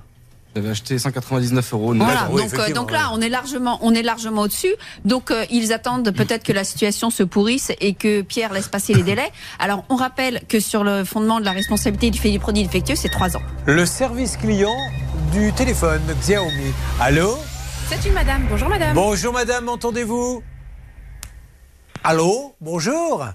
J'avais 0.55 0.69
acheté 0.69 0.99
199 0.99 1.73
euros. 1.73 1.93
Voilà, 1.95 2.13
D'accord, 2.13 2.35
oui, 2.35 2.41
donc, 2.43 2.59
euh, 2.59 2.73
donc 2.73 2.91
là, 2.91 3.09
on 3.13 3.21
est 3.21 3.29
largement, 3.29 3.79
on 3.81 3.93
est 3.93 4.03
largement 4.03 4.43
au-dessus. 4.43 4.73
Donc, 5.03 5.31
euh, 5.31 5.45
ils 5.49 5.73
attendent 5.73 6.11
peut-être 6.11 6.43
que 6.43 6.53
la 6.53 6.63
situation 6.63 7.09
se 7.09 7.23
pourrisse 7.23 7.71
et 7.81 7.95
que 7.95 8.21
Pierre 8.21 8.53
laisse 8.53 8.67
passer 8.67 8.93
les 8.93 9.01
délais. 9.01 9.31
Alors, 9.57 9.83
on 9.89 9.95
rappelle 9.95 10.41
que 10.47 10.59
sur 10.59 10.83
le 10.83 11.03
fondement 11.05 11.39
de 11.39 11.45
la 11.45 11.51
responsabilité 11.51 12.11
du 12.11 12.19
fait 12.19 12.29
du 12.29 12.39
produit 12.39 12.63
défectueux, 12.63 12.95
c'est 12.95 13.09
trois 13.09 13.35
ans. 13.35 13.41
Le 13.65 13.85
service 13.85 14.37
client 14.37 14.77
du 15.31 15.51
téléphone 15.53 16.01
Xiaomi. 16.19 16.71
Allô 16.99 17.35
C'est 17.89 18.07
une 18.07 18.13
madame. 18.13 18.45
Bonjour 18.47 18.69
madame. 18.69 18.93
Bonjour 18.93 19.33
madame, 19.33 19.69
entendez-vous? 19.69 20.43
Allô? 22.03 22.53
Bonjour 22.61 23.25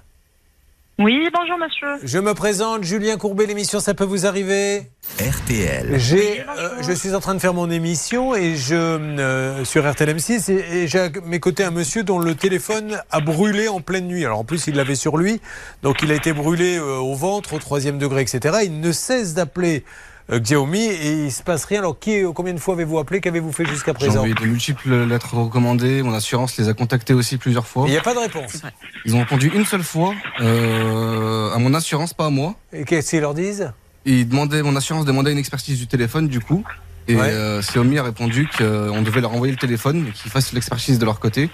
Oui, 1.01 1.29
bonjour 1.33 1.57
monsieur. 1.57 1.87
Je 2.03 2.19
me 2.19 2.33
présente, 2.33 2.83
Julien 2.83 3.15
Courbet, 3.15 3.45
l'émission 3.45 3.79
Ça 3.79 3.93
peut 3.93 4.03
vous 4.03 4.25
arriver 4.25 4.83
RTL. 5.17 5.97
J'ai, 5.97 6.41
euh, 6.41 6.81
Je 6.81 6.91
suis 6.91 7.15
en 7.15 7.21
train 7.21 7.35
de 7.35 7.39
faire 7.39 7.53
mon 7.53 7.69
émission 7.71 8.35
et 8.35 8.57
je, 8.57 8.75
euh, 8.75 9.63
sur 9.63 9.85
RTLM6 9.85 10.51
et, 10.51 10.81
et 10.81 10.87
j'ai 10.89 10.99
à 10.99 11.09
mes 11.23 11.39
côtés 11.39 11.63
un 11.63 11.71
monsieur 11.71 12.03
dont 12.03 12.19
le 12.19 12.35
téléphone 12.35 13.01
a 13.11 13.21
brûlé 13.21 13.69
en 13.69 13.79
pleine 13.79 14.07
nuit. 14.07 14.25
Alors 14.25 14.39
en 14.39 14.43
plus 14.43 14.67
il 14.67 14.75
l'avait 14.75 14.95
sur 14.95 15.15
lui, 15.15 15.39
donc 15.83 16.01
il 16.03 16.11
a 16.11 16.15
été 16.15 16.33
brûlé 16.33 16.77
euh, 16.77 16.97
au 16.97 17.15
ventre, 17.15 17.53
au 17.53 17.59
troisième 17.59 17.97
degré, 17.97 18.21
etc. 18.21 18.57
Il 18.65 18.81
ne 18.81 18.91
cesse 18.91 19.33
d'appeler 19.33 19.85
euh, 19.85 20.08
Xiaomi 20.31 20.79
et 20.85 21.25
il 21.25 21.31
se 21.31 21.41
passe 21.43 21.65
rien. 21.65 21.79
Alors 21.79 21.97
qui, 21.97 22.21
combien 22.35 22.53
de 22.53 22.59
fois 22.59 22.75
avez-vous 22.75 22.99
appelé? 22.99 23.21
Qu'avez-vous 23.21 23.51
fait 23.51 23.65
jusqu'à 23.65 23.91
J'ai 23.93 24.05
présent? 24.05 24.15
envoyé 24.17 24.33
de 24.35 24.45
multiples 24.45 25.05
lettres 25.05 25.33
recommandées. 25.35 26.03
Mon 26.03 26.13
assurance 26.13 26.57
les 26.57 26.69
a 26.69 26.73
contactées 26.73 27.13
aussi 27.13 27.37
plusieurs 27.37 27.65
fois. 27.67 27.85
Il 27.87 27.91
n'y 27.91 27.97
a 27.97 28.01
pas 28.01 28.13
de 28.13 28.19
réponse. 28.19 28.61
Ils 29.05 29.15
ont 29.15 29.19
répondu 29.19 29.51
une 29.53 29.65
seule 29.65 29.83
fois 29.83 30.13
euh, 30.41 31.51
à 31.53 31.57
mon 31.57 31.73
assurance, 31.73 32.13
pas 32.13 32.27
à 32.27 32.29
moi. 32.29 32.55
Et 32.73 32.83
qu'est-ce 32.83 33.09
qu'ils 33.11 33.21
leur 33.21 33.33
disent? 33.33 33.71
Ils 34.05 34.27
demandaient, 34.27 34.61
mon 34.63 34.75
assurance 34.75 35.05
demandait 35.05 35.31
une 35.31 35.37
expertise 35.37 35.77
du 35.79 35.87
téléphone, 35.87 36.27
du 36.27 36.39
coup. 36.39 36.63
Et 37.09 37.15
Ouais. 37.15 37.31
euh, 37.31 37.59
Xiaomi 37.61 37.97
a 37.97 38.03
répondu 38.03 38.47
qu'on 38.55 39.01
devait 39.01 39.19
leur 39.19 39.33
envoyer 39.33 39.51
le 39.51 39.57
téléphone 39.57 40.05
et 40.07 40.11
qu'ils 40.11 40.29
fassent 40.31 40.53
l'expertise 40.53 40.99
de 40.99 41.05
leur 41.05 41.19
côté. 41.19 41.49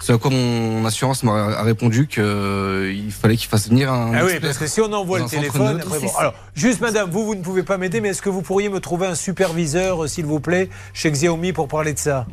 C'est 0.00 0.14
à 0.14 0.18
quoi 0.18 0.30
mon 0.30 0.84
assurance 0.86 1.24
m'a 1.24 1.32
a 1.58 1.62
répondu 1.62 2.06
qu'il 2.06 3.12
fallait 3.12 3.36
qu'ils 3.36 3.48
fassent 3.48 3.68
venir 3.68 3.92
un 3.92 4.12
Ah 4.14 4.24
oui, 4.24 4.32
parce 4.40 4.56
que 4.56 4.66
si 4.66 4.80
on 4.80 4.90
envoie 4.92 5.18
le 5.18 5.26
téléphone, 5.26 5.74
neutre, 5.76 5.86
après, 5.88 5.98
bon. 6.00 6.06
c'est 6.06 6.12
ça. 6.14 6.20
Alors, 6.20 6.34
juste 6.54 6.80
madame, 6.80 7.10
vous, 7.10 7.26
vous 7.26 7.34
ne 7.34 7.42
pouvez 7.42 7.64
pas 7.64 7.76
m'aider, 7.76 8.00
mais 8.00 8.08
est-ce 8.10 8.22
que 8.22 8.30
vous 8.30 8.40
pourriez 8.42 8.70
me 8.70 8.80
trouver 8.80 9.06
un 9.08 9.14
superviseur, 9.14 10.04
euh, 10.04 10.06
s'il 10.08 10.24
vous 10.24 10.40
plaît, 10.40 10.70
chez 10.94 11.10
Xiaomi 11.10 11.52
pour 11.52 11.68
parler 11.68 11.92
de 11.92 11.98
ça? 11.98 12.26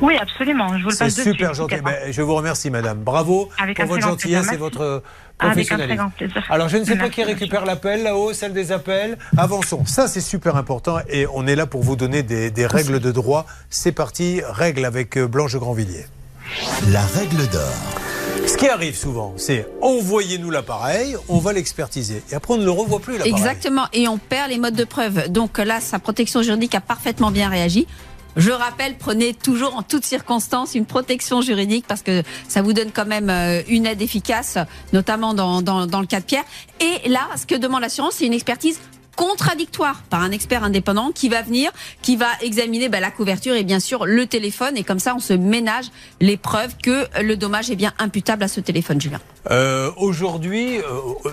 Oui, 0.00 0.16
absolument. 0.20 0.76
Je 0.78 0.82
vous 0.82 0.90
le 0.90 0.94
C'est 0.94 1.04
passe 1.04 1.14
de 1.16 1.22
super 1.22 1.54
gentil. 1.54 1.76
Ben, 1.84 1.94
je 2.10 2.22
vous 2.22 2.34
remercie, 2.34 2.70
madame. 2.70 2.98
Bravo 2.98 3.48
Avec 3.58 3.76
pour 3.78 3.86
votre 3.86 4.02
gentillesse 4.02 4.46
plaisir. 4.46 4.54
et 4.54 4.56
votre 4.56 4.80
euh, 4.80 5.00
Avec 5.38 5.70
un 5.72 5.76
très 5.76 5.76
professionnalisme. 5.76 5.96
grand 5.96 6.10
plaisir. 6.10 6.44
Alors, 6.50 6.68
je 6.68 6.76
ne 6.76 6.84
sais 6.84 6.96
pas 6.96 7.08
qui 7.08 7.22
récupère 7.24 7.64
l'appel 7.64 8.02
là-haut, 8.02 8.32
celle 8.32 8.52
des 8.52 8.70
appels. 8.72 9.18
Avançons. 9.36 9.84
Ça, 9.86 10.06
c'est 10.08 10.20
super 10.20 10.56
important 10.56 10.98
et 11.08 11.26
on 11.34 11.46
est 11.46 11.56
là 11.56 11.66
pour 11.66 11.82
vous 11.82 11.96
donner 11.96 12.22
des, 12.22 12.50
des 12.50 12.66
règles 12.66 13.00
de 13.00 13.10
droit. 13.12 13.46
C'est 13.70 13.92
parti, 13.92 14.40
règle 14.48 14.84
avec 14.84 15.16
euh, 15.16 15.26
Blanche 15.26 15.56
Grandvilliers. 15.56 16.06
La 16.92 17.02
règle 17.02 17.46
d'or. 17.48 17.72
Ce 18.46 18.56
qui 18.56 18.68
arrive 18.68 18.96
souvent, 18.96 19.34
c'est 19.36 19.68
envoyez-nous 19.82 20.50
l'appareil, 20.50 21.16
on 21.28 21.38
va 21.38 21.52
l'expertiser. 21.52 22.22
Et 22.30 22.34
après, 22.34 22.54
on 22.54 22.56
ne 22.58 22.64
le 22.64 22.70
revoit 22.70 23.00
plus, 23.00 23.14
l'appareil. 23.14 23.32
Exactement. 23.34 23.86
Et 23.92 24.08
on 24.08 24.16
perd 24.16 24.48
les 24.50 24.58
modes 24.58 24.74
de 24.76 24.84
preuve. 24.84 25.28
Donc 25.28 25.58
là, 25.58 25.80
sa 25.80 25.98
protection 25.98 26.40
juridique 26.42 26.74
a 26.74 26.80
parfaitement 26.80 27.30
bien 27.30 27.50
réagi. 27.50 27.86
Je 28.38 28.50
rappelle, 28.50 28.96
prenez 28.98 29.34
toujours 29.34 29.76
en 29.76 29.82
toutes 29.82 30.04
circonstances 30.04 30.74
une 30.74 30.86
protection 30.86 31.42
juridique 31.42 31.84
parce 31.86 32.02
que 32.02 32.22
ça 32.48 32.62
vous 32.62 32.72
donne 32.72 32.90
quand 32.92 33.04
même 33.06 33.28
euh, 33.30 33.60
une 33.68 33.84
aide 33.84 34.00
efficace, 34.00 34.56
notamment 34.92 35.34
dans, 35.34 35.60
dans, 35.60 35.86
dans 35.86 36.00
le 36.00 36.06
cas 36.06 36.20
de 36.20 36.24
Pierre. 36.24 36.44
Et 36.80 37.08
là, 37.08 37.28
ce 37.36 37.44
que 37.46 37.54
demande 37.56 37.80
l'assurance, 37.82 38.14
c'est 38.18 38.26
une 38.26 38.32
expertise 38.32 38.78
contradictoire 39.16 40.02
par 40.10 40.22
un 40.22 40.30
expert 40.30 40.62
indépendant 40.62 41.10
qui 41.12 41.28
va 41.28 41.42
venir, 41.42 41.72
qui 42.02 42.14
va 42.14 42.28
examiner 42.40 42.88
bah, 42.88 43.00
la 43.00 43.10
couverture 43.10 43.54
et 43.56 43.64
bien 43.64 43.80
sûr 43.80 44.06
le 44.06 44.26
téléphone. 44.26 44.76
Et 44.76 44.84
comme 44.84 45.00
ça, 45.00 45.14
on 45.16 45.18
se 45.18 45.32
ménage 45.32 45.86
les 46.20 46.36
preuves 46.36 46.76
que 46.80 47.06
le 47.20 47.36
dommage 47.36 47.68
est 47.68 47.74
bien 47.76 47.92
imputable 47.98 48.44
à 48.44 48.48
ce 48.48 48.60
téléphone, 48.60 49.00
Julien. 49.00 49.20
Euh, 49.50 49.90
Aujourd'hui, 49.96 50.78
euh, 50.78 50.82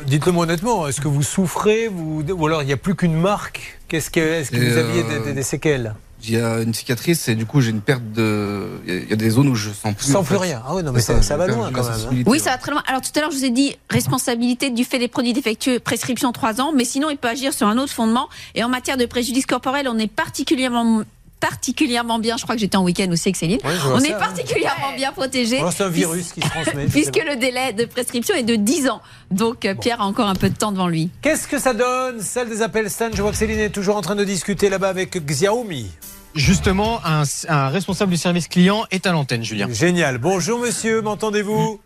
dites-le 0.07 0.31
moi 0.31 0.45
honnêtement, 0.45 0.87
est-ce 0.87 0.99
que 0.99 1.07
vous 1.07 1.21
souffrez 1.21 1.87
vous, 1.87 2.23
ou 2.27 2.47
alors 2.47 2.63
il 2.63 2.65
n'y 2.65 2.73
a 2.73 2.77
plus 2.77 2.95
qu'une 2.95 3.13
marque? 3.15 3.77
Qu'est-ce 3.87 4.09
que, 4.09 4.19
Est-ce 4.19 4.49
que 4.49 4.57
vous 4.57 4.77
aviez 4.79 5.03
euh, 5.03 5.19
des, 5.19 5.25
des- 5.25 5.33
des 5.33 5.43
séquelles? 5.43 5.93
Y 6.33 6.37
a 6.37 6.59
une 6.61 6.73
cicatrice 6.73 7.27
et 7.27 7.35
du 7.35 7.45
coup 7.45 7.61
j'ai 7.61 7.69
une 7.71 7.81
perte 7.81 8.03
de. 8.13 8.79
Il 8.87 8.93
y 8.93 8.97
a- 8.97 9.01
il 9.01 9.09
y 9.09 9.13
a 9.13 9.15
des 9.15 9.29
zones 9.29 9.47
où 9.49 9.55
je 9.55 9.69
sens 9.69 9.93
plus. 9.95 10.11
Sans 10.11 10.19
en 10.19 10.23
plus 10.23 10.35
fait. 10.35 10.41
rien. 10.41 10.61
Ah 10.67 10.75
oui, 10.75 10.83
non, 10.83 10.91
mais 10.91 11.01
ça, 11.01 11.13
va 11.37 11.47
loin 11.47 11.71
quand 11.73 11.83
même. 11.83 11.93
hein. 11.93 12.23
Oui, 12.25 12.39
ça 12.39 12.51
va 12.51 12.57
très 12.57 12.71
loin. 12.71 12.83
Alors 12.87 13.01
tout 13.01 13.11
à 13.15 13.19
l'heure, 13.21 13.31
je 13.31 13.37
vous 13.37 13.45
ai 13.45 13.49
dit 13.51 13.75
responsabilité 13.89 14.69
du 14.69 14.83
fait 14.83 14.99
des 14.99 15.07
produits 15.07 15.33
défectueux, 15.33 15.79
prescription 15.79 16.31
3 16.31 16.61
ans, 16.61 16.71
mais 16.75 16.85
sinon 16.85 17.09
il 17.09 17.17
peut 17.17 17.27
agir 17.29 17.53
sur 17.53 17.67
un 17.67 17.77
autre 17.77 17.93
fondement. 17.93 18.29
Et 18.55 18.63
en 18.63 18.69
matière 18.69 18.97
de 18.97 19.05
préjudice 19.05 19.45
corporel, 19.45 19.87
on 19.89 19.97
est 19.99 20.07
particulièrement 20.11 21.03
particulièrement 21.41 22.17
bien, 22.17 22.37
je 22.37 22.43
crois 22.43 22.55
que 22.55 22.61
j'étais 22.61 22.77
en 22.77 22.83
week-end 22.83 23.07
aussi 23.11 23.27
avec 23.27 23.35
Céline, 23.35 23.59
Oui, 23.63 23.71
je 23.79 23.87
on 23.89 23.99
ça, 23.99 24.07
est 24.07 24.13
hein. 24.13 24.17
particulièrement 24.17 24.93
bien 24.95 25.11
protégé. 25.11 25.61
C'est 25.71 25.83
un 25.83 25.89
virus 25.89 26.31
qui 26.31 26.41
se 26.41 26.47
transmet. 26.49 26.87
je 26.87 26.91
Puisque 26.91 27.17
le 27.23 27.35
délai 27.35 27.71
de 27.73 27.85
prescription 27.85 28.33
est 28.35 28.41
de 28.43 28.55
10 28.55 28.89
ans. 28.89 29.01
Donc 29.29 29.65
euh, 29.65 29.75
Pierre 29.75 30.01
a 30.01 30.05
encore 30.05 30.27
un 30.27 30.33
peu 30.33 30.49
de 30.49 30.55
temps 30.55 30.71
devant 30.71 30.87
lui. 30.87 31.09
Qu'est-ce 31.21 31.47
que 31.47 31.59
ça 31.59 31.73
donne 31.75 32.21
Celle 32.21 32.49
des 32.49 32.63
appels 32.63 32.89
Stan. 32.89 33.09
Je 33.13 33.21
vois 33.21 33.29
que 33.31 33.37
Céline 33.37 33.59
est 33.59 33.69
toujours 33.69 33.95
en 33.97 34.01
train 34.01 34.15
de 34.15 34.23
discuter 34.23 34.69
là-bas 34.69 34.89
avec 34.89 35.17
Xiaomi. 35.23 35.91
Justement, 36.35 36.99
un, 37.05 37.23
un 37.47 37.69
responsable 37.69 38.11
du 38.11 38.17
service 38.17 38.49
client 38.49 38.85
est 38.91 39.07
à 39.07 39.13
l'antenne, 39.13 39.41
Julien. 39.41 39.69
Génial. 39.71 40.17
Bonjour 40.17 40.59
monsieur, 40.59 41.01
m'entendez-vous? 41.01 41.79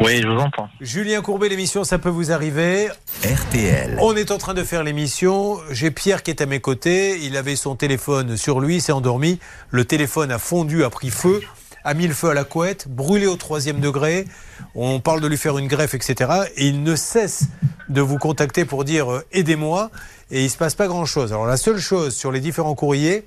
Oui, 0.00 0.20
je 0.20 0.28
vous 0.28 0.38
entends. 0.38 0.68
Julien 0.82 1.22
Courbet, 1.22 1.48
l'émission, 1.48 1.82
ça 1.82 1.98
peut 1.98 2.10
vous 2.10 2.30
arriver. 2.30 2.88
RTL. 3.24 3.96
On 4.02 4.14
est 4.16 4.30
en 4.32 4.36
train 4.36 4.52
de 4.52 4.62
faire 4.62 4.84
l'émission. 4.84 5.58
J'ai 5.70 5.90
Pierre 5.90 6.22
qui 6.22 6.30
est 6.30 6.42
à 6.42 6.46
mes 6.46 6.60
côtés. 6.60 7.18
Il 7.22 7.38
avait 7.38 7.56
son 7.56 7.74
téléphone 7.74 8.36
sur 8.36 8.60
lui, 8.60 8.82
s'est 8.82 8.92
endormi. 8.92 9.38
Le 9.70 9.86
téléphone 9.86 10.30
a 10.30 10.38
fondu, 10.38 10.84
a 10.84 10.90
pris 10.90 11.08
feu, 11.08 11.40
a 11.84 11.94
mis 11.94 12.06
le 12.06 12.12
feu 12.12 12.28
à 12.28 12.34
la 12.34 12.44
couette, 12.44 12.88
brûlé 12.88 13.26
au 13.26 13.36
troisième 13.36 13.80
degré. 13.80 14.26
On 14.74 15.00
parle 15.00 15.22
de 15.22 15.26
lui 15.26 15.38
faire 15.38 15.56
une 15.56 15.68
greffe, 15.68 15.94
etc. 15.94 16.30
Et 16.56 16.66
il 16.66 16.82
ne 16.82 16.96
cesse 16.96 17.44
de 17.88 18.02
vous 18.02 18.18
contacter 18.18 18.66
pour 18.66 18.84
dire 18.84 19.10
euh, 19.10 19.24
aidez-moi. 19.32 19.90
Et 20.30 20.44
il 20.44 20.50
se 20.50 20.58
passe 20.58 20.74
pas 20.74 20.86
grand-chose. 20.88 21.32
Alors 21.32 21.46
la 21.46 21.56
seule 21.56 21.78
chose 21.78 22.14
sur 22.14 22.32
les 22.32 22.40
différents 22.40 22.74
courriers, 22.74 23.24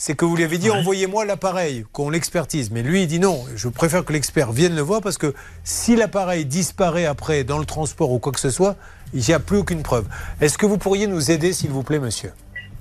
c'est 0.00 0.14
que 0.14 0.24
vous 0.24 0.36
lui 0.36 0.44
avez 0.44 0.56
dit 0.58 0.70
envoyez-moi 0.70 1.24
l'appareil, 1.26 1.84
qu'on 1.92 2.08
l'expertise. 2.08 2.70
Mais 2.70 2.82
lui, 2.82 3.02
il 3.02 3.06
dit 3.08 3.18
non, 3.18 3.44
je 3.56 3.68
préfère 3.68 4.04
que 4.04 4.12
l'expert 4.12 4.52
vienne 4.52 4.74
le 4.74 4.80
voir 4.82 5.00
parce 5.02 5.18
que 5.18 5.34
si 5.64 5.96
l'appareil 5.96 6.44
disparaît 6.46 7.04
après 7.04 7.44
dans 7.44 7.58
le 7.58 7.66
transport 7.66 8.10
ou 8.12 8.18
quoi 8.20 8.32
que 8.32 8.40
ce 8.40 8.50
soit, 8.50 8.76
il 9.12 9.22
n'y 9.26 9.34
a 9.34 9.40
plus 9.40 9.58
aucune 9.58 9.82
preuve. 9.82 10.06
Est-ce 10.40 10.56
que 10.56 10.66
vous 10.66 10.78
pourriez 10.78 11.06
nous 11.08 11.30
aider, 11.30 11.52
s'il 11.52 11.70
vous 11.70 11.82
plaît, 11.82 11.98
monsieur? 11.98 12.32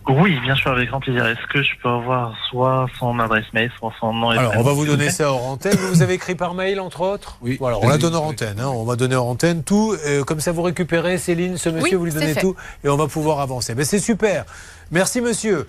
Oui, 0.09 0.39
bien 0.39 0.55
sûr, 0.55 0.71
avec 0.71 0.87
grand 0.87 1.01
plaisir. 1.01 1.25
Est-ce 1.25 1.45
que 1.51 1.61
je 1.61 1.71
peux 1.83 1.89
avoir 1.89 2.33
soit 2.49 2.85
son 2.97 3.19
adresse 3.19 3.43
mail, 3.53 3.69
soit 3.77 3.91
son 3.99 4.13
nom 4.13 4.31
et 4.31 4.37
Alors, 4.37 4.53
on 4.55 4.63
va 4.63 4.71
vous 4.71 4.85
donner 4.85 5.09
ça 5.09 5.29
hors 5.31 5.45
antenne. 5.47 5.75
Vous 5.91 6.01
avez 6.01 6.13
écrit 6.13 6.35
par 6.35 6.53
mail, 6.53 6.79
entre 6.79 7.01
autres? 7.01 7.37
Oui. 7.41 7.57
Voilà, 7.59 7.77
on 7.81 7.89
la 7.89 7.97
donne 7.97 8.15
hors 8.15 8.23
antenne. 8.23 8.57
hein. 8.59 8.69
On 8.69 8.85
va 8.85 8.95
donner 8.95 9.15
hors 9.15 9.27
antenne 9.27 9.63
tout. 9.63 9.93
Euh, 10.05 10.23
comme 10.23 10.39
ça, 10.39 10.53
vous 10.53 10.61
récupérez 10.61 11.17
Céline, 11.17 11.57
ce 11.57 11.67
monsieur, 11.67 11.89
Oui, 11.89 11.95
vous 11.95 12.05
lui 12.05 12.13
donnez 12.13 12.35
tout 12.35 12.55
et 12.85 12.89
on 12.89 12.95
va 12.95 13.07
pouvoir 13.07 13.41
avancer. 13.41 13.75
Mais 13.75 13.83
c'est 13.83 13.99
super. 13.99 14.45
Merci, 14.91 15.19
monsieur. 15.19 15.67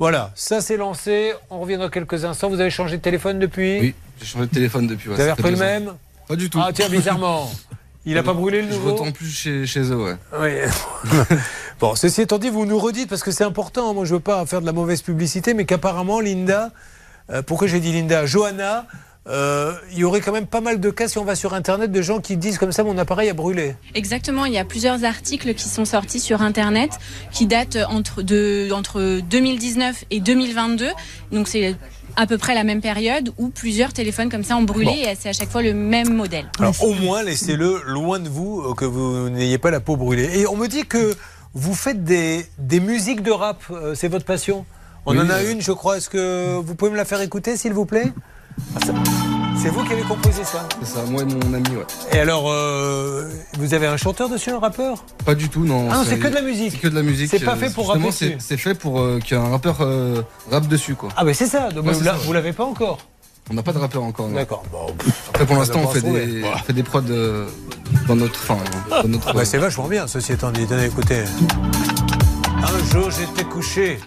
Voilà, 0.00 0.32
ça 0.34 0.62
c'est 0.62 0.78
lancé. 0.78 1.34
On 1.50 1.60
revient 1.60 1.76
dans 1.76 1.90
quelques 1.90 2.24
instants. 2.24 2.48
Vous 2.48 2.58
avez 2.60 2.70
changé 2.70 2.96
de 2.96 3.02
téléphone 3.02 3.38
depuis 3.38 3.78
Oui, 3.80 3.94
j'ai 4.18 4.24
changé 4.26 4.46
de 4.46 4.50
téléphone 4.50 4.86
depuis. 4.86 5.10
ouais, 5.10 5.14
Vous 5.14 5.20
avez 5.20 5.32
repris 5.32 5.50
le 5.50 5.58
même 5.58 5.92
Pas 6.26 6.36
du 6.36 6.48
tout. 6.48 6.58
Ah, 6.60 6.70
tiens, 6.72 6.88
bizarrement. 6.88 7.50
Il 8.06 8.14
n'a 8.14 8.22
pas 8.22 8.32
brûlé 8.32 8.62
le 8.62 8.68
Je 8.68 8.72
nouveau 8.76 8.92
retourne 8.92 9.12
plus 9.12 9.28
chez, 9.30 9.66
chez 9.66 9.82
eux, 9.82 10.02
ouais. 10.02 10.16
Oui. 10.40 11.26
bon, 11.80 11.94
ceci 11.94 12.22
étant 12.22 12.38
dit, 12.38 12.48
vous 12.48 12.64
nous 12.64 12.78
redites, 12.78 13.10
parce 13.10 13.22
que 13.22 13.30
c'est 13.30 13.44
important, 13.44 13.92
moi 13.92 14.06
je 14.06 14.14
veux 14.14 14.20
pas 14.20 14.46
faire 14.46 14.62
de 14.62 14.66
la 14.66 14.72
mauvaise 14.72 15.02
publicité, 15.02 15.52
mais 15.52 15.66
qu'apparemment, 15.66 16.18
Linda, 16.18 16.70
euh, 17.28 17.42
pourquoi 17.42 17.68
j'ai 17.68 17.78
dit 17.78 17.92
Linda? 17.92 18.24
Johanna, 18.24 18.86
euh, 19.28 19.74
il 19.92 19.98
y 19.98 20.04
aurait 20.04 20.20
quand 20.20 20.32
même 20.32 20.46
pas 20.46 20.60
mal 20.62 20.80
de 20.80 20.90
cas 20.90 21.06
si 21.06 21.18
on 21.18 21.24
va 21.24 21.34
sur 21.36 21.52
Internet 21.54 21.92
de 21.92 22.02
gens 22.02 22.20
qui 22.20 22.36
disent 22.36 22.58
comme 22.58 22.72
ça, 22.72 22.82
mon 22.84 22.96
appareil 22.98 23.28
a 23.28 23.34
brûlé. 23.34 23.74
Exactement, 23.94 24.46
il 24.46 24.52
y 24.54 24.58
a 24.58 24.64
plusieurs 24.64 25.04
articles 25.04 25.54
qui 25.54 25.68
sont 25.68 25.84
sortis 25.84 26.20
sur 26.20 26.40
Internet 26.42 26.90
qui 27.30 27.46
datent 27.46 27.78
entre, 27.90 28.22
de, 28.22 28.70
entre 28.72 29.20
2019 29.28 30.04
et 30.10 30.20
2022. 30.20 30.86
Donc 31.32 31.48
c'est 31.48 31.76
à 32.16 32.26
peu 32.26 32.38
près 32.38 32.54
la 32.54 32.64
même 32.64 32.80
période 32.80 33.32
où 33.38 33.50
plusieurs 33.50 33.92
téléphones 33.92 34.30
comme 34.30 34.42
ça 34.42 34.56
ont 34.56 34.62
brûlé 34.62 34.86
Bon. 34.86 35.10
et 35.10 35.16
c'est 35.20 35.28
à 35.28 35.32
chaque 35.32 35.50
fois 35.50 35.62
le 35.62 35.74
même 35.74 36.12
modèle. 36.14 36.46
Alors 36.58 36.74
au 36.82 36.94
moins, 36.94 37.22
laissez-le 37.22 37.82
loin 37.86 38.18
de 38.18 38.28
vous, 38.28 38.62
euh, 38.62 38.74
que 38.74 38.84
vous 38.84 39.28
n'ayez 39.28 39.58
pas 39.58 39.70
la 39.70 39.80
peau 39.80 39.96
brûlée. 39.96 40.40
Et 40.40 40.46
on 40.46 40.56
me 40.56 40.66
dit 40.66 40.86
que 40.86 41.14
vous 41.54 41.74
faites 41.74 42.02
des, 42.04 42.46
des 42.58 42.80
musiques 42.80 43.22
de 43.22 43.30
rap, 43.30 43.62
euh, 43.70 43.94
c'est 43.94 44.08
votre 44.08 44.24
passion 44.24 44.64
On 45.06 45.12
Oui, 45.12 45.20
en 45.20 45.30
a 45.30 45.42
une, 45.42 45.60
je 45.60 45.72
crois. 45.72 45.98
Est-ce 45.98 46.08
que 46.10 46.56
vous 46.56 46.74
pouvez 46.74 46.90
me 46.90 46.96
la 46.96 47.04
faire 47.04 47.20
écouter, 47.20 47.56
s'il 47.56 47.74
vous 47.74 47.86
plaît? 47.86 48.12
C'est 49.62 49.68
vous 49.68 49.84
qui 49.84 49.92
avez 49.92 50.02
composé 50.02 50.42
ça 50.44 50.66
C'est 50.82 50.94
ça, 50.94 51.02
moi 51.04 51.22
et 51.22 51.24
mon 51.26 51.52
ami, 51.54 51.68
ouais. 51.76 51.84
Et 52.12 52.18
alors, 52.18 52.50
euh, 52.50 53.28
vous 53.58 53.74
avez 53.74 53.86
un 53.86 53.96
chanteur 53.98 54.28
dessus, 54.30 54.50
un 54.50 54.58
rappeur? 54.58 55.04
Pas 55.24 55.34
du 55.34 55.48
tout, 55.50 55.64
non. 55.64 55.88
Ah 55.90 55.96
non, 55.98 56.04
c'est 56.06 56.18
que 56.18 56.28
de 56.28 56.34
la 56.34 56.40
C'est 56.40 56.46
musique. 56.46 56.80
que 56.80 56.88
de 56.88 56.94
la 56.94 57.02
musique. 57.02 57.30
C'est 57.30 57.40
pas 57.44 57.52
euh, 57.52 57.56
fait 57.56 57.72
pour 57.74 57.84
justement, 57.84 58.06
rapper 58.06 58.16
c'est- 58.16 58.26
dessus. 58.30 58.38
C'est 58.40 58.56
fait 58.56 58.74
pour 58.74 59.00
euh, 59.00 59.18
qu'il 59.18 59.36
y 59.36 59.40
ait 59.40 59.42
un 59.42 59.50
rappeur 59.50 59.78
euh, 59.80 60.22
rap 60.50 60.66
dessus, 60.66 60.94
quoi. 60.94 61.10
Ah, 61.16 61.24
ben 61.24 61.34
c'est 61.34 61.46
ça. 61.46 61.68
Donc, 61.70 61.84
Ouais, 61.86 61.92
vous 61.92 61.98
c'est 62.04 62.32
l'avez 62.32 62.52
pas 62.54 62.64
encore 62.64 62.98
On 63.50 63.54
n'a 63.54 63.62
pas 63.62 63.72
de 63.72 63.78
rappeur 63.78 64.02
encore. 64.02 64.28
non. 64.28 64.34
D'accord. 64.36 64.62
Bon, 64.72 64.86
Après, 65.28 65.44
pour 65.44 65.56
l'instant, 65.56 65.80
on 65.84 65.88
fait 65.88 66.00
des, 66.00 66.42
on 66.44 66.58
fait 66.58 66.72
des 66.72 66.82
prods 66.82 67.02
euh, 67.10 67.46
dans 68.08 68.16
notre. 68.16 68.40
Enfin, 68.40 68.56
dans 69.02 69.08
notre. 69.08 69.28
Ah 69.28 69.32
bah, 69.34 69.44
c'est 69.44 69.58
vachement 69.58 69.88
bien, 69.88 70.06
ceci 70.06 70.32
étant 70.32 70.52
dit. 70.52 70.66
Écoutez. 70.86 71.24
Un 72.62 72.92
jour, 72.92 73.10
j'étais 73.10 73.44
couché. 73.44 73.98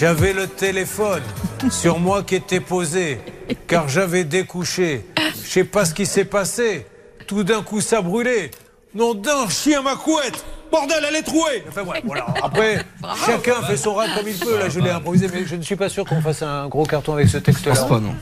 J'avais 0.00 0.32
le 0.32 0.46
téléphone 0.48 1.22
sur 1.70 1.98
moi 2.00 2.22
qui 2.24 2.34
était 2.36 2.60
posé, 2.60 3.20
car 3.66 3.88
j'avais 3.88 4.24
découché. 4.24 5.04
Je 5.44 5.48
sais 5.48 5.64
pas 5.64 5.84
ce 5.84 5.94
qui 5.94 6.06
s'est 6.06 6.24
passé. 6.24 6.86
Tout 7.26 7.44
d'un 7.44 7.62
coup, 7.62 7.80
ça 7.80 8.00
brûlait. 8.00 8.50
Non 8.94 9.14
d'un 9.14 9.48
chien 9.50 9.82
ma 9.82 9.94
couette 9.96 10.42
Bordel, 10.72 11.02
elle 11.08 11.16
est 11.16 11.22
trouée 11.22 11.62
Enfin, 11.68 11.82
ouais, 11.82 12.02
voilà. 12.04 12.26
Après, 12.42 12.84
chacun 13.24 13.62
fait 13.62 13.76
son 13.78 13.94
rap 13.94 14.08
comme 14.16 14.28
il 14.28 14.36
peut. 14.38 14.58
Là, 14.58 14.68
je 14.68 14.80
l'ai 14.80 14.90
improvisé, 14.90 15.26
mais 15.32 15.46
je 15.46 15.56
ne 15.56 15.62
suis 15.62 15.76
pas 15.76 15.88
sûr 15.88 16.04
qu'on 16.04 16.20
fasse 16.20 16.42
un 16.42 16.68
gros 16.68 16.84
carton 16.84 17.14
avec 17.14 17.26
ce 17.28 17.38
Je 17.38 17.42
texte-là. 17.42 17.74
pense 17.74 17.88
pas, 17.88 18.00
non. 18.00 18.14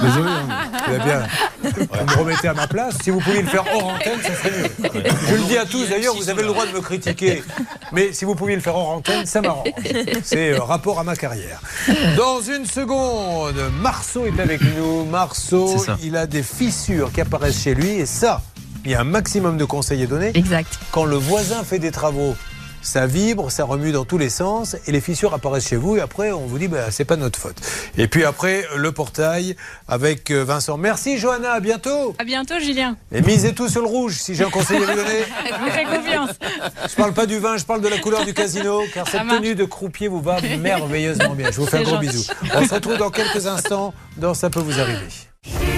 Désolé. 0.00 0.30
hein. 0.30 0.70
Eh 0.94 0.98
bien, 0.98 1.26
vous 1.62 2.04
me 2.06 2.18
remettez 2.18 2.48
à 2.48 2.54
ma 2.54 2.66
place. 2.68 2.98
Si 3.02 3.10
vous 3.10 3.18
pouviez 3.20 3.42
le 3.42 3.48
faire 3.48 3.64
hors 3.74 3.88
antenne, 3.94 4.20
ça 4.22 4.34
serait 4.34 4.50
mieux. 4.50 4.92
Je 5.28 5.34
le 5.34 5.42
dis 5.42 5.58
à 5.58 5.64
tous, 5.66 5.88
d'ailleurs, 5.88 6.14
vous 6.14 6.28
avez 6.30 6.42
le 6.42 6.48
droit 6.48 6.66
de 6.66 6.72
me 6.72 6.80
critiquer. 6.80 7.42
Mais 7.92 8.12
si 8.12 8.24
vous 8.24 8.34
pouviez 8.34 8.54
le 8.54 8.60
faire 8.60 8.76
hors 8.76 8.90
antenne, 8.90 9.26
ça 9.26 9.40
m'arrange. 9.40 9.68
C'est 10.22 10.52
euh, 10.52 10.62
rapport 10.62 10.98
à 10.98 11.04
ma 11.04 11.16
carrière. 11.16 11.60
Dans 12.16 12.40
une 12.40 12.66
seconde, 12.66 13.56
Marceau 13.80 14.26
est 14.26 14.40
avec 14.40 14.60
nous. 14.76 15.04
Marceau, 15.04 15.76
il 16.02 16.16
a 16.16 16.26
des 16.26 16.42
fissures 16.42 17.12
qui 17.12 17.20
apparaissent 17.20 17.62
chez 17.62 17.74
lui. 17.74 17.90
Et 17.90 18.06
ça, 18.06 18.42
il 18.84 18.90
y 18.90 18.94
a 18.94 19.00
un 19.00 19.04
maximum 19.04 19.56
de 19.56 19.64
conseils 19.64 20.02
à 20.02 20.06
donner. 20.06 20.30
Exact. 20.34 20.78
Quand 20.92 21.04
le 21.04 21.16
voisin 21.16 21.62
fait 21.64 21.78
des 21.78 21.90
travaux, 21.90 22.34
ça 22.88 23.06
vibre, 23.06 23.52
ça 23.52 23.64
remue 23.64 23.92
dans 23.92 24.06
tous 24.06 24.16
les 24.16 24.30
sens 24.30 24.76
et 24.86 24.92
les 24.92 25.02
fissures 25.02 25.34
apparaissent 25.34 25.68
chez 25.68 25.76
vous 25.76 25.98
et 25.98 26.00
après 26.00 26.32
on 26.32 26.46
vous 26.46 26.58
dit 26.58 26.68
bah, 26.68 26.90
c'est 26.90 27.04
pas 27.04 27.16
notre 27.16 27.38
faute. 27.38 27.56
Et 27.98 28.08
puis 28.08 28.24
après 28.24 28.64
le 28.76 28.92
portail 28.92 29.56
avec 29.86 30.30
euh, 30.30 30.42
Vincent. 30.42 30.78
Merci 30.78 31.18
Johanna, 31.18 31.52
à 31.52 31.60
bientôt. 31.60 32.14
À 32.18 32.24
bientôt, 32.24 32.58
Julien. 32.58 32.96
Et 33.12 33.20
misez 33.20 33.52
tout 33.52 33.68
sur 33.68 33.82
le 33.82 33.86
rouge 33.88 34.14
si 34.14 34.34
j'ai 34.34 34.44
un 34.44 34.50
conseil 34.50 34.78
à 34.78 34.80
vous 34.86 34.86
donner. 34.86 35.22
Je 35.46 35.64
vous 35.64 35.70
fais 35.70 35.84
confiance. 35.84 36.30
Je 36.88 36.94
parle 36.94 37.12
pas 37.12 37.26
du 37.26 37.38
vin, 37.38 37.58
je 37.58 37.64
parle 37.64 37.82
de 37.82 37.88
la 37.88 37.98
couleur 37.98 38.24
du 38.24 38.32
casino 38.32 38.82
car 38.94 39.06
cette 39.06 39.28
tenue 39.28 39.54
de 39.54 39.64
croupier 39.64 40.08
vous 40.08 40.22
va 40.22 40.40
merveilleusement 40.40 41.34
bien. 41.34 41.50
Je 41.50 41.60
vous 41.60 41.66
fais 41.66 41.78
un 41.78 41.82
gros 41.82 41.96
gentil. 41.96 42.06
bisou. 42.06 42.32
On 42.54 42.66
se 42.66 42.74
retrouve 42.74 42.96
dans 42.96 43.10
quelques 43.10 43.46
instants 43.46 43.92
dans 44.16 44.32
Ça 44.32 44.48
peut 44.48 44.60
vous 44.60 44.80
arriver. 44.80 45.77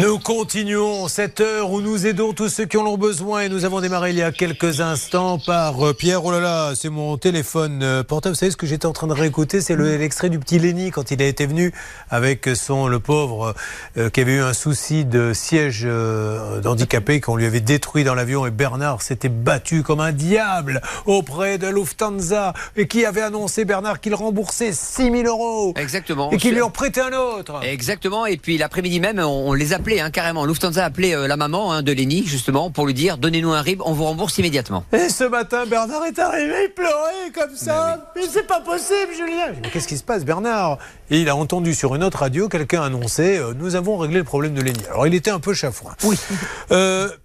Nous 0.00 0.18
continuons 0.18 1.06
cette 1.08 1.40
heure 1.40 1.70
où 1.70 1.82
nous 1.82 2.06
aidons 2.06 2.32
tous 2.32 2.48
ceux 2.48 2.64
qui 2.64 2.78
en 2.78 2.86
ont 2.86 2.96
besoin 2.96 3.42
et 3.42 3.48
nous 3.50 3.66
avons 3.66 3.80
démarré 3.82 4.10
il 4.10 4.16
y 4.16 4.22
a 4.22 4.32
quelques 4.32 4.80
instants 4.80 5.38
par 5.38 5.86
euh, 5.86 5.92
Pierre. 5.92 6.24
Oh 6.24 6.30
là 6.32 6.40
là, 6.40 6.72
c'est 6.74 6.88
mon 6.88 7.18
téléphone 7.18 7.82
euh, 7.82 8.02
portable. 8.02 8.34
Vous 8.34 8.38
savez 8.38 8.52
ce 8.52 8.56
que 8.56 8.66
j'étais 8.66 8.86
en 8.86 8.92
train 8.94 9.06
de 9.06 9.12
réécouter? 9.12 9.60
C'est 9.60 9.74
le- 9.74 9.96
l'extrait 9.98 10.30
du 10.30 10.38
petit 10.38 10.58
Lenny 10.58 10.90
quand 10.90 11.10
il 11.10 11.20
a 11.20 11.26
été 11.26 11.44
venu 11.44 11.74
avec 12.08 12.48
son, 12.54 12.86
le 12.88 13.00
pauvre, 13.00 13.54
euh, 13.98 14.08
qui 14.08 14.20
avait 14.22 14.36
eu 14.36 14.40
un 14.40 14.54
souci 14.54 15.04
de 15.04 15.34
siège 15.34 15.82
euh, 15.84 16.60
d'handicapé 16.60 17.20
qu'on 17.20 17.36
lui 17.36 17.44
avait 17.44 17.60
détruit 17.60 18.02
dans 18.02 18.14
l'avion 18.14 18.46
et 18.46 18.50
Bernard 18.50 19.02
s'était 19.02 19.28
battu 19.28 19.82
comme 19.82 20.00
un 20.00 20.12
diable 20.12 20.80
auprès 21.04 21.58
de 21.58 21.66
Lufthansa 21.68 22.54
et 22.76 22.88
qui 22.88 23.04
avait 23.04 23.20
annoncé 23.22 23.66
Bernard 23.66 24.00
qu'il 24.00 24.14
remboursait 24.14 24.72
6 24.72 25.10
000 25.12 25.16
euros 25.26 25.74
Exactement. 25.76 26.30
et 26.30 26.38
qu'il 26.38 26.54
lui 26.54 26.62
en 26.62 26.70
prêtait 26.70 27.02
un 27.02 27.12
autre. 27.12 27.60
Exactement. 27.62 28.24
Et 28.24 28.38
puis 28.38 28.56
l'après-midi 28.56 28.98
même, 28.98 29.18
on, 29.18 29.50
on 29.50 29.52
les 29.52 29.72
appelait 29.74 29.81
appelé 29.82 29.98
hein, 30.00 30.10
carrément. 30.10 30.44
Lufthansa 30.44 30.82
a 30.82 30.86
appelé 30.86 31.12
euh, 31.12 31.26
la 31.26 31.36
maman 31.36 31.72
hein, 31.72 31.82
de 31.82 31.90
Lenny 31.92 32.24
justement 32.24 32.70
pour 32.70 32.86
lui 32.86 32.94
dire 32.94 33.18
donnez-nous 33.18 33.50
un 33.52 33.60
RIB, 33.60 33.82
on 33.84 33.92
vous 33.92 34.04
rembourse 34.04 34.38
immédiatement. 34.38 34.84
Et 34.92 35.08
ce 35.08 35.24
matin, 35.24 35.66
Bernard 35.66 36.04
est 36.04 36.18
arrivé, 36.20 36.54
il 36.68 36.72
pleurait 36.72 37.30
comme 37.34 37.56
ça. 37.56 38.12
Mais, 38.14 38.22
c'est 38.30 38.46
pas 38.46 38.60
possible, 38.60 39.12
Julien. 39.16 39.54
Mais 39.60 39.68
qu'est-ce 39.70 39.88
qui 39.88 39.98
se 39.98 40.04
passe, 40.04 40.24
Bernard? 40.24 40.78
Et 41.10 41.20
il 41.20 41.28
a 41.28 41.34
entendu 41.34 41.74
sur 41.74 41.96
une 41.96 42.04
autre 42.04 42.18
radio 42.18 42.48
quelqu'un 42.48 42.82
annoncer 42.82 43.38
euh, 43.38 43.54
Nous 43.58 43.74
avons 43.74 43.96
réglé 43.96 44.18
le 44.18 44.24
problème 44.24 44.54
de 44.54 44.62
Lenny. 44.62 44.84
Alors 44.88 45.06
il 45.08 45.14
était 45.14 45.30
un 45.32 45.40
peu 45.40 45.52
chafouin. 45.52 45.94
Oui. 46.04 46.16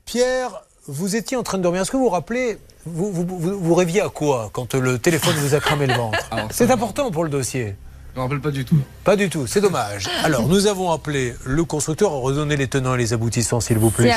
Pierre, 0.06 0.64
vous 0.88 1.16
étiez 1.16 1.38
en 1.38 1.44
train 1.44 1.60
de 1.60 1.64
dormir. 1.64 1.82
Est-ce 1.84 1.92
que 1.92 1.98
vous 1.98 2.04
vous 2.06 2.10
rappelez 2.10 2.58
vous, 2.88 3.12
vous, 3.12 3.26
vous- 3.28 3.60
vous 3.60 3.76
rêviez 3.76 4.02
à 4.02 4.10
quoi 4.10 4.50
quand 4.54 4.74
le 4.74 4.98
téléphone 4.98 5.36
vous 5.36 5.54
a 5.54 5.60
cramé 5.60 5.86
le 5.86 5.94
ventre? 5.94 6.18
Alors, 6.32 6.48
C'est 6.52 6.72
important 6.72 7.12
pour 7.12 7.24
le 7.24 7.30
dossier. 7.30 7.76
Je 8.18 8.20
me 8.20 8.26
rappelle 8.26 8.42
pas 8.42 8.50
du 8.50 8.66
tout. 8.66 8.80
Pas 9.04 9.16
du 9.16 9.30
tout, 9.30 9.46
c'est 9.46 9.62
dommage. 9.62 10.08
Alors, 10.24 10.48
nous 10.48 10.66
avons 10.66 10.92
appelé 10.92 11.36
le 11.46 11.64
constructeur, 11.66 12.14
redonner 12.14 12.58
les 12.58 12.68
tenants 12.68 12.96
et 12.96 12.98
les 12.98 13.14
aboutissants, 13.14 13.60
s'il 13.60 13.78
vous 13.78 13.92
plaît. 13.92 14.12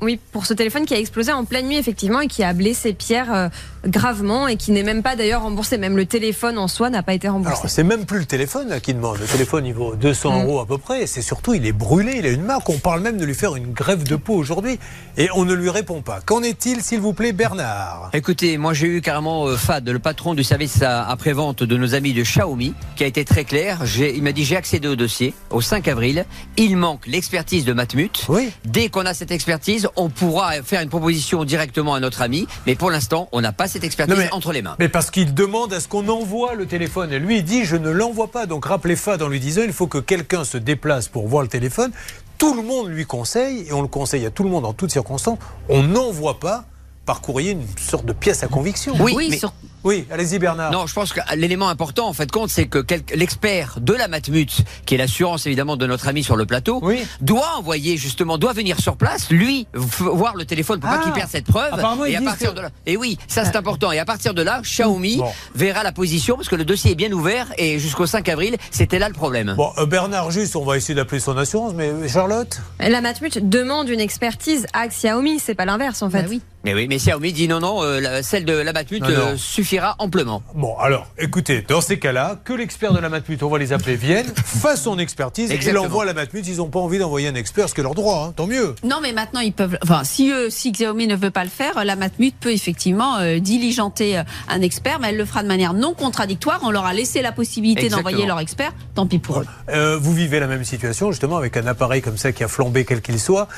Oui, 0.00 0.20
pour 0.30 0.46
ce 0.46 0.54
téléphone 0.54 0.86
qui 0.86 0.94
a 0.94 0.98
explosé 1.00 1.32
en 1.32 1.44
pleine 1.44 1.66
nuit, 1.66 1.76
effectivement, 1.76 2.20
et 2.20 2.28
qui 2.28 2.44
a 2.44 2.52
blessé 2.52 2.92
Pierre 2.92 3.34
euh, 3.34 3.48
gravement 3.86 4.48
et 4.48 4.56
qui 4.56 4.70
n'est 4.72 4.82
même 4.82 5.02
pas 5.02 5.16
d'ailleurs 5.16 5.42
remboursé. 5.42 5.78
Même 5.78 5.96
le 5.96 6.06
téléphone 6.06 6.58
en 6.58 6.68
soi 6.68 6.90
n'a 6.90 7.02
pas 7.02 7.14
été 7.14 7.28
remboursé. 7.28 7.58
Alors, 7.60 7.70
c'est 7.70 7.82
même 7.84 8.04
plus 8.04 8.18
le 8.20 8.24
téléphone 8.26 8.68
là, 8.68 8.80
qui 8.80 8.94
demande. 8.94 9.18
Le 9.18 9.26
téléphone, 9.26 9.66
il 9.66 9.74
vaut 9.74 9.94
200 9.96 10.32
Mm. 10.32 10.42
euros 10.46 10.60
à 10.60 10.66
peu 10.66 10.78
près. 10.78 11.02
Et 11.02 11.06
c'est 11.06 11.22
surtout, 11.22 11.54
il 11.54 11.66
est 11.66 11.72
brûlé, 11.72 12.14
il 12.18 12.26
a 12.26 12.30
une 12.30 12.42
marque. 12.44 12.68
On 12.68 12.78
parle 12.78 13.00
même 13.00 13.16
de 13.16 13.24
lui 13.24 13.34
faire 13.34 13.56
une 13.56 13.72
grève 13.72 14.04
de 14.04 14.16
peau 14.16 14.34
aujourd'hui. 14.34 14.78
Et 15.16 15.28
on 15.34 15.44
ne 15.44 15.54
lui 15.54 15.70
répond 15.70 16.00
pas. 16.02 16.20
Qu'en 16.24 16.42
est-il, 16.42 16.82
s'il 16.82 17.00
vous 17.00 17.12
plaît, 17.12 17.32
Bernard? 17.32 18.10
Écoutez, 18.12 18.56
moi 18.58 18.72
j'ai 18.74 18.86
eu 18.86 19.00
carrément 19.00 19.46
euh, 19.46 19.56
Fad, 19.56 19.88
le 19.88 19.98
patron 19.98 20.34
du 20.34 20.44
service 20.44 20.82
après-vente 20.82 21.62
de 21.62 21.76
nos 21.76 21.94
amis 21.94 22.12
de 22.12 22.22
Xiaomi, 22.22 22.74
qui 22.96 23.04
a 23.04 23.06
été 23.06 23.24
très 23.24 23.44
clair. 23.44 23.80
Il 23.98 24.22
m'a 24.22 24.32
dit 24.32 24.44
j'ai 24.44 24.56
accédé 24.56 24.88
au 24.88 24.96
dossier 24.96 25.34
au 25.50 25.60
5 25.60 25.88
avril. 25.88 26.24
Il 26.56 26.76
manque 26.76 27.06
l'expertise 27.06 27.64
de 27.64 27.72
Matmut. 27.72 28.24
Oui. 28.28 28.50
Dès 28.64 28.88
qu'on 28.88 29.06
a 29.06 29.14
cette 29.14 29.30
expertise, 29.30 29.88
on 29.96 30.08
pourra 30.08 30.52
faire 30.62 30.80
une 30.82 30.88
proposition 30.88 31.44
directement 31.44 31.94
à 31.94 32.00
notre 32.00 32.22
ami. 32.22 32.46
Mais 32.66 32.74
pour 32.74 32.90
l'instant, 32.90 33.28
on 33.32 33.40
n'a 33.40 33.52
pas 33.52 33.68
cette 33.72 33.84
expertise 33.84 34.16
mais- 34.16 34.30
entre 34.32 34.52
les 34.52 34.62
mains. 34.62 34.76
Mais 34.78 34.88
parce 34.88 35.10
qu'il 35.10 35.34
demande 35.34 35.72
à 35.72 35.80
ce 35.80 35.88
qu'on 35.88 36.08
envoie 36.08 36.54
le 36.54 36.66
téléphone. 36.66 37.12
Et 37.12 37.18
lui, 37.18 37.38
il 37.38 37.44
dit 37.44 37.64
Je 37.64 37.76
ne 37.76 37.90
l'envoie 37.90 38.28
pas. 38.28 38.46
Donc 38.46 38.66
rappelez 38.66 38.96
Fad 38.96 39.22
en 39.22 39.28
lui 39.28 39.40
disant 39.40 39.62
Il 39.64 39.72
faut 39.72 39.86
que 39.88 39.98
quelqu'un 39.98 40.44
se 40.44 40.58
déplace 40.58 41.08
pour 41.08 41.26
voir 41.28 41.42
le 41.42 41.48
téléphone. 41.48 41.90
Tout 42.38 42.54
le 42.54 42.62
monde 42.62 42.88
lui 42.88 43.06
conseille, 43.06 43.66
et 43.68 43.72
on 43.72 43.82
le 43.82 43.88
conseille 43.88 44.26
à 44.26 44.30
tout 44.30 44.42
le 44.42 44.50
monde 44.50 44.64
en 44.66 44.72
toutes 44.72 44.90
circonstances 44.90 45.38
on 45.68 45.82
n'envoie 45.82 46.40
pas 46.40 46.64
par 47.06 47.20
courrier 47.20 47.52
une 47.52 47.66
sorte 47.78 48.04
de 48.04 48.12
pièce 48.12 48.42
à 48.42 48.48
conviction. 48.48 48.94
Oui, 49.00 49.12
Oui, 49.16 49.28
mais- 49.30 49.38
sur- 49.38 49.52
Oui, 49.84 50.06
allez-y, 50.10 50.38
Bernard. 50.38 50.70
Non, 50.70 50.86
je 50.86 50.92
pense 50.94 51.12
que 51.12 51.20
l'élément 51.36 51.68
important, 51.68 52.08
en 52.08 52.12
fait, 52.12 52.30
compte, 52.30 52.50
c'est 52.50 52.66
que 52.66 52.84
l'expert 53.14 53.78
de 53.80 53.92
la 53.94 54.08
Matmut, 54.08 54.62
qui 54.86 54.94
est 54.94 54.98
l'assurance 54.98 55.46
évidemment 55.46 55.76
de 55.76 55.86
notre 55.86 56.08
ami 56.08 56.22
sur 56.22 56.36
le 56.36 56.46
plateau, 56.46 56.78
Oui. 56.82 57.04
doit 57.20 57.56
envoyer 57.58 57.96
justement, 57.96 58.38
doit 58.38 58.52
venir 58.52 58.78
sur 58.78 58.96
place, 58.96 59.30
lui, 59.30 59.66
voir 59.74 60.36
le 60.36 60.44
téléphone 60.44 60.80
pour 60.80 60.88
Ah. 60.90 60.98
pas 60.98 61.02
qu'il 61.04 61.12
perde 61.12 61.28
cette 61.30 61.46
preuve. 61.46 61.72
Apparemment, 61.72 62.04
et 62.06 62.10
ils 62.12 62.16
à 62.16 62.20
disent 62.20 62.28
partir 62.28 62.50
que- 62.52 62.56
de 62.56 62.60
là, 62.62 62.70
et 62.86 62.96
oui, 62.96 63.18
ça 63.28 63.44
c'est 63.44 63.56
important. 63.56 63.90
Et 63.92 63.98
à 63.98 64.04
partir 64.04 64.34
de 64.34 64.42
là, 64.42 64.60
Xiaomi 64.62 65.16
Bon. 65.18 65.30
verra 65.54 65.82
la 65.82 65.92
position 65.92 66.36
parce 66.36 66.48
que 66.48 66.56
le 66.56 66.64
dossier 66.64 66.92
est 66.92 66.96
bien 66.96 67.10
ouvert 67.12 67.52
et 67.58 67.78
jusqu'au 67.78 68.06
5 68.06 68.28
avril, 68.28 68.56
c'était 68.70 68.98
là 68.98 69.08
le 69.08 69.14
problème. 69.14 69.54
Bon, 69.56 69.70
euh, 69.78 69.86
Bernard, 69.86 70.30
juste, 70.30 70.56
on 70.56 70.64
va 70.64 70.76
essayer 70.76 70.94
d'appeler 70.94 71.20
son 71.20 71.36
assurance, 71.36 71.72
mais 71.74 71.88
euh, 71.88 72.08
Charlotte? 72.08 72.60
La 72.80 73.00
Matmut 73.00 73.48
demande 73.48 73.88
une 73.88 74.00
expertise 74.00 74.66
à 74.72 74.86
Xiaomi, 74.88 75.38
c'est 75.38 75.54
pas 75.54 75.64
l'inverse 75.64 76.02
en 76.02 76.10
fait. 76.10 76.22
Bah 76.22 76.28
oui. 76.30 76.40
Mais 76.64 76.74
oui, 76.74 76.86
mais 76.88 76.96
Xiaomi 76.98 77.32
dit 77.32 77.48
non, 77.48 77.58
non, 77.58 77.82
euh, 77.82 78.20
celle 78.22 78.44
de 78.44 78.52
la 78.52 78.72
Matmut 78.72 79.02
Non, 79.02 79.08
non. 79.08 79.36
Euh, 79.72 79.82
suffira 79.82 79.96
amplement. 79.98 80.42
Bon, 80.54 80.76
alors, 80.78 81.06
écoutez, 81.18 81.62
dans 81.62 81.80
ces 81.80 81.98
cas-là, 81.98 82.38
que 82.44 82.52
l'expert 82.52 82.92
de 82.92 82.98
la 82.98 83.08
Matmut, 83.08 83.42
on 83.42 83.48
va 83.48 83.58
les 83.58 83.72
appeler, 83.72 83.96
vienne, 83.96 84.26
fasse 84.44 84.82
son 84.82 84.98
expertise 84.98 85.50
et 85.50 85.54
Exactement. 85.54 85.84
l'envoie 85.84 86.02
à 86.02 86.06
la 86.06 86.14
Matmut. 86.14 86.46
Ils 86.46 86.56
n'ont 86.56 86.68
pas 86.68 86.80
envie 86.80 86.98
d'envoyer 86.98 87.28
un 87.28 87.34
expert, 87.34 87.68
ce 87.68 87.74
qui 87.74 87.80
est 87.80 87.84
leur 87.84 87.94
droit, 87.94 88.26
hein, 88.28 88.32
tant 88.36 88.46
mieux. 88.46 88.74
Non, 88.84 88.98
mais 89.02 89.12
maintenant 89.12 89.40
ils 89.40 89.52
peuvent. 89.52 89.78
Enfin, 89.82 90.04
si, 90.04 90.30
eux, 90.30 90.50
si 90.50 90.72
Xiaomi 90.72 91.06
ne 91.06 91.16
veut 91.16 91.30
pas 91.30 91.44
le 91.44 91.50
faire, 91.50 91.84
la 91.84 91.96
Matmut 91.96 92.34
peut 92.38 92.52
effectivement 92.52 93.18
euh, 93.18 93.38
diligenter 93.38 94.18
euh, 94.18 94.22
un 94.48 94.60
expert, 94.60 95.00
mais 95.00 95.08
elle 95.08 95.16
le 95.16 95.24
fera 95.24 95.42
de 95.42 95.48
manière 95.48 95.72
non 95.72 95.94
contradictoire. 95.94 96.60
On 96.62 96.70
leur 96.70 96.84
a 96.84 96.92
laissé 96.92 97.22
la 97.22 97.32
possibilité 97.32 97.88
d'envoyer 97.88 98.26
leur 98.26 98.40
expert. 98.40 98.72
Tant 98.94 99.06
pis 99.06 99.18
pour 99.18 99.40
eux. 99.40 99.46
Euh, 99.68 99.98
vous 99.98 100.12
vivez 100.12 100.40
la 100.40 100.46
même 100.46 100.64
situation, 100.64 101.10
justement, 101.10 101.36
avec 101.36 101.56
un 101.56 101.66
appareil 101.66 102.02
comme 102.02 102.16
ça 102.16 102.32
qui 102.32 102.44
a 102.44 102.48
flambé, 102.48 102.84
quel 102.84 103.00
qu'il 103.00 103.18
soit. 103.18 103.48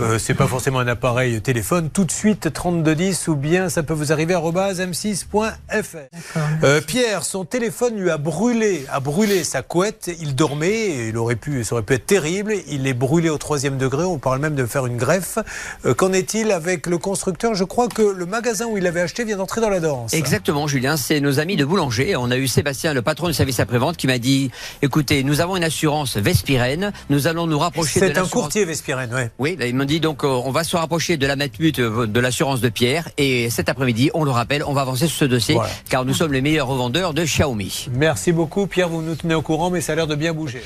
Euh, 0.00 0.18
c'est 0.18 0.34
pas 0.34 0.46
forcément 0.46 0.78
un 0.78 0.88
appareil 0.88 1.40
téléphone. 1.40 1.90
Tout 1.90 2.04
de 2.04 2.12
suite, 2.12 2.52
3210 2.52 3.28
ou 3.28 3.36
bien 3.36 3.68
ça 3.68 3.82
peut 3.82 3.94
vous 3.94 4.12
arriver 4.12 4.34
à 4.34 4.40
m6.fr. 4.40 5.54
Euh, 6.62 6.80
Pierre, 6.80 7.24
son 7.24 7.44
téléphone 7.44 7.96
lui 7.96 8.10
a 8.10 8.18
brûlé, 8.18 8.84
a 8.92 9.00
brûlé 9.00 9.44
sa 9.44 9.62
couette. 9.62 10.10
Il 10.20 10.34
dormait, 10.34 10.68
et 10.68 11.08
il 11.08 11.16
aurait 11.16 11.36
pu, 11.36 11.64
ça 11.64 11.74
aurait 11.74 11.82
pu 11.82 11.94
être 11.94 12.06
terrible. 12.06 12.54
Il 12.68 12.86
est 12.86 12.94
brûlé 12.94 13.30
au 13.30 13.38
troisième 13.38 13.78
degré. 13.78 14.04
On 14.04 14.18
parle 14.18 14.40
même 14.40 14.54
de 14.54 14.66
faire 14.66 14.86
une 14.86 14.96
greffe. 14.96 15.38
Euh, 15.84 15.94
Qu'en 15.94 16.12
est-il 16.12 16.50
avec 16.52 16.86
le 16.86 16.98
constructeur? 16.98 17.54
Je 17.54 17.64
crois 17.64 17.88
que 17.88 18.02
le 18.02 18.26
magasin 18.26 18.66
où 18.66 18.76
il 18.76 18.84
l'avait 18.84 19.00
acheté 19.00 19.24
vient 19.24 19.36
d'entrer 19.36 19.60
dans 19.60 19.70
la 19.70 19.80
danse. 19.80 20.12
Exactement, 20.12 20.66
Julien. 20.66 20.96
C'est 20.96 21.20
nos 21.20 21.40
amis 21.40 21.56
de 21.56 21.64
Boulanger. 21.64 22.16
On 22.16 22.30
a 22.30 22.36
eu 22.36 22.46
Sébastien, 22.46 22.92
le 22.92 23.02
patron 23.02 23.28
du 23.28 23.34
service 23.34 23.60
après-vente, 23.60 23.96
qui 23.96 24.06
m'a 24.06 24.18
dit 24.18 24.50
écoutez, 24.82 25.24
nous 25.24 25.40
avons 25.40 25.56
une 25.56 25.64
assurance 25.64 26.16
Vespirène. 26.16 26.92
Nous 27.10 27.26
allons 27.26 27.46
nous 27.46 27.58
rapprocher 27.58 28.00
de 28.00 28.06
C'est 28.06 28.18
un 28.18 28.26
courtier 28.26 28.64
Vespirène, 28.64 29.12
ouais. 29.14 29.30
Oui, 29.38 29.56
là, 29.58 29.66
ils 29.66 29.74
m'ont 29.74 29.84
dit 29.84 30.00
donc 30.00 30.24
euh, 30.24 30.28
on 30.28 30.50
va 30.50 30.64
se 30.64 30.76
rapprocher 30.76 31.16
de 31.16 31.26
la 31.26 31.36
Matmut 31.36 31.80
de 31.80 32.20
l'assurance 32.20 32.60
de 32.60 32.68
Pierre 32.68 33.08
et 33.18 33.50
cet 33.50 33.68
après-midi, 33.68 34.10
on 34.14 34.24
le 34.24 34.30
rappelle, 34.30 34.62
on 34.66 34.72
va 34.72 34.82
avancer 34.82 35.06
sur 35.06 35.18
ce 35.18 35.24
dossier 35.24 35.53
Voilà. 35.54 35.70
car 35.88 36.04
nous 36.04 36.14
sommes 36.14 36.32
les 36.32 36.40
meilleurs 36.40 36.66
revendeurs 36.66 37.14
de 37.14 37.24
Xiaomi. 37.24 37.88
Merci 37.92 38.32
beaucoup, 38.32 38.66
Pierre. 38.66 38.88
Vous 38.88 39.02
nous 39.02 39.14
tenez 39.14 39.34
au 39.34 39.42
courant, 39.42 39.70
mais 39.70 39.80
ça 39.80 39.92
a 39.92 39.96
l'air 39.96 40.06
de 40.06 40.14
bien 40.14 40.32
bouger. 40.32 40.62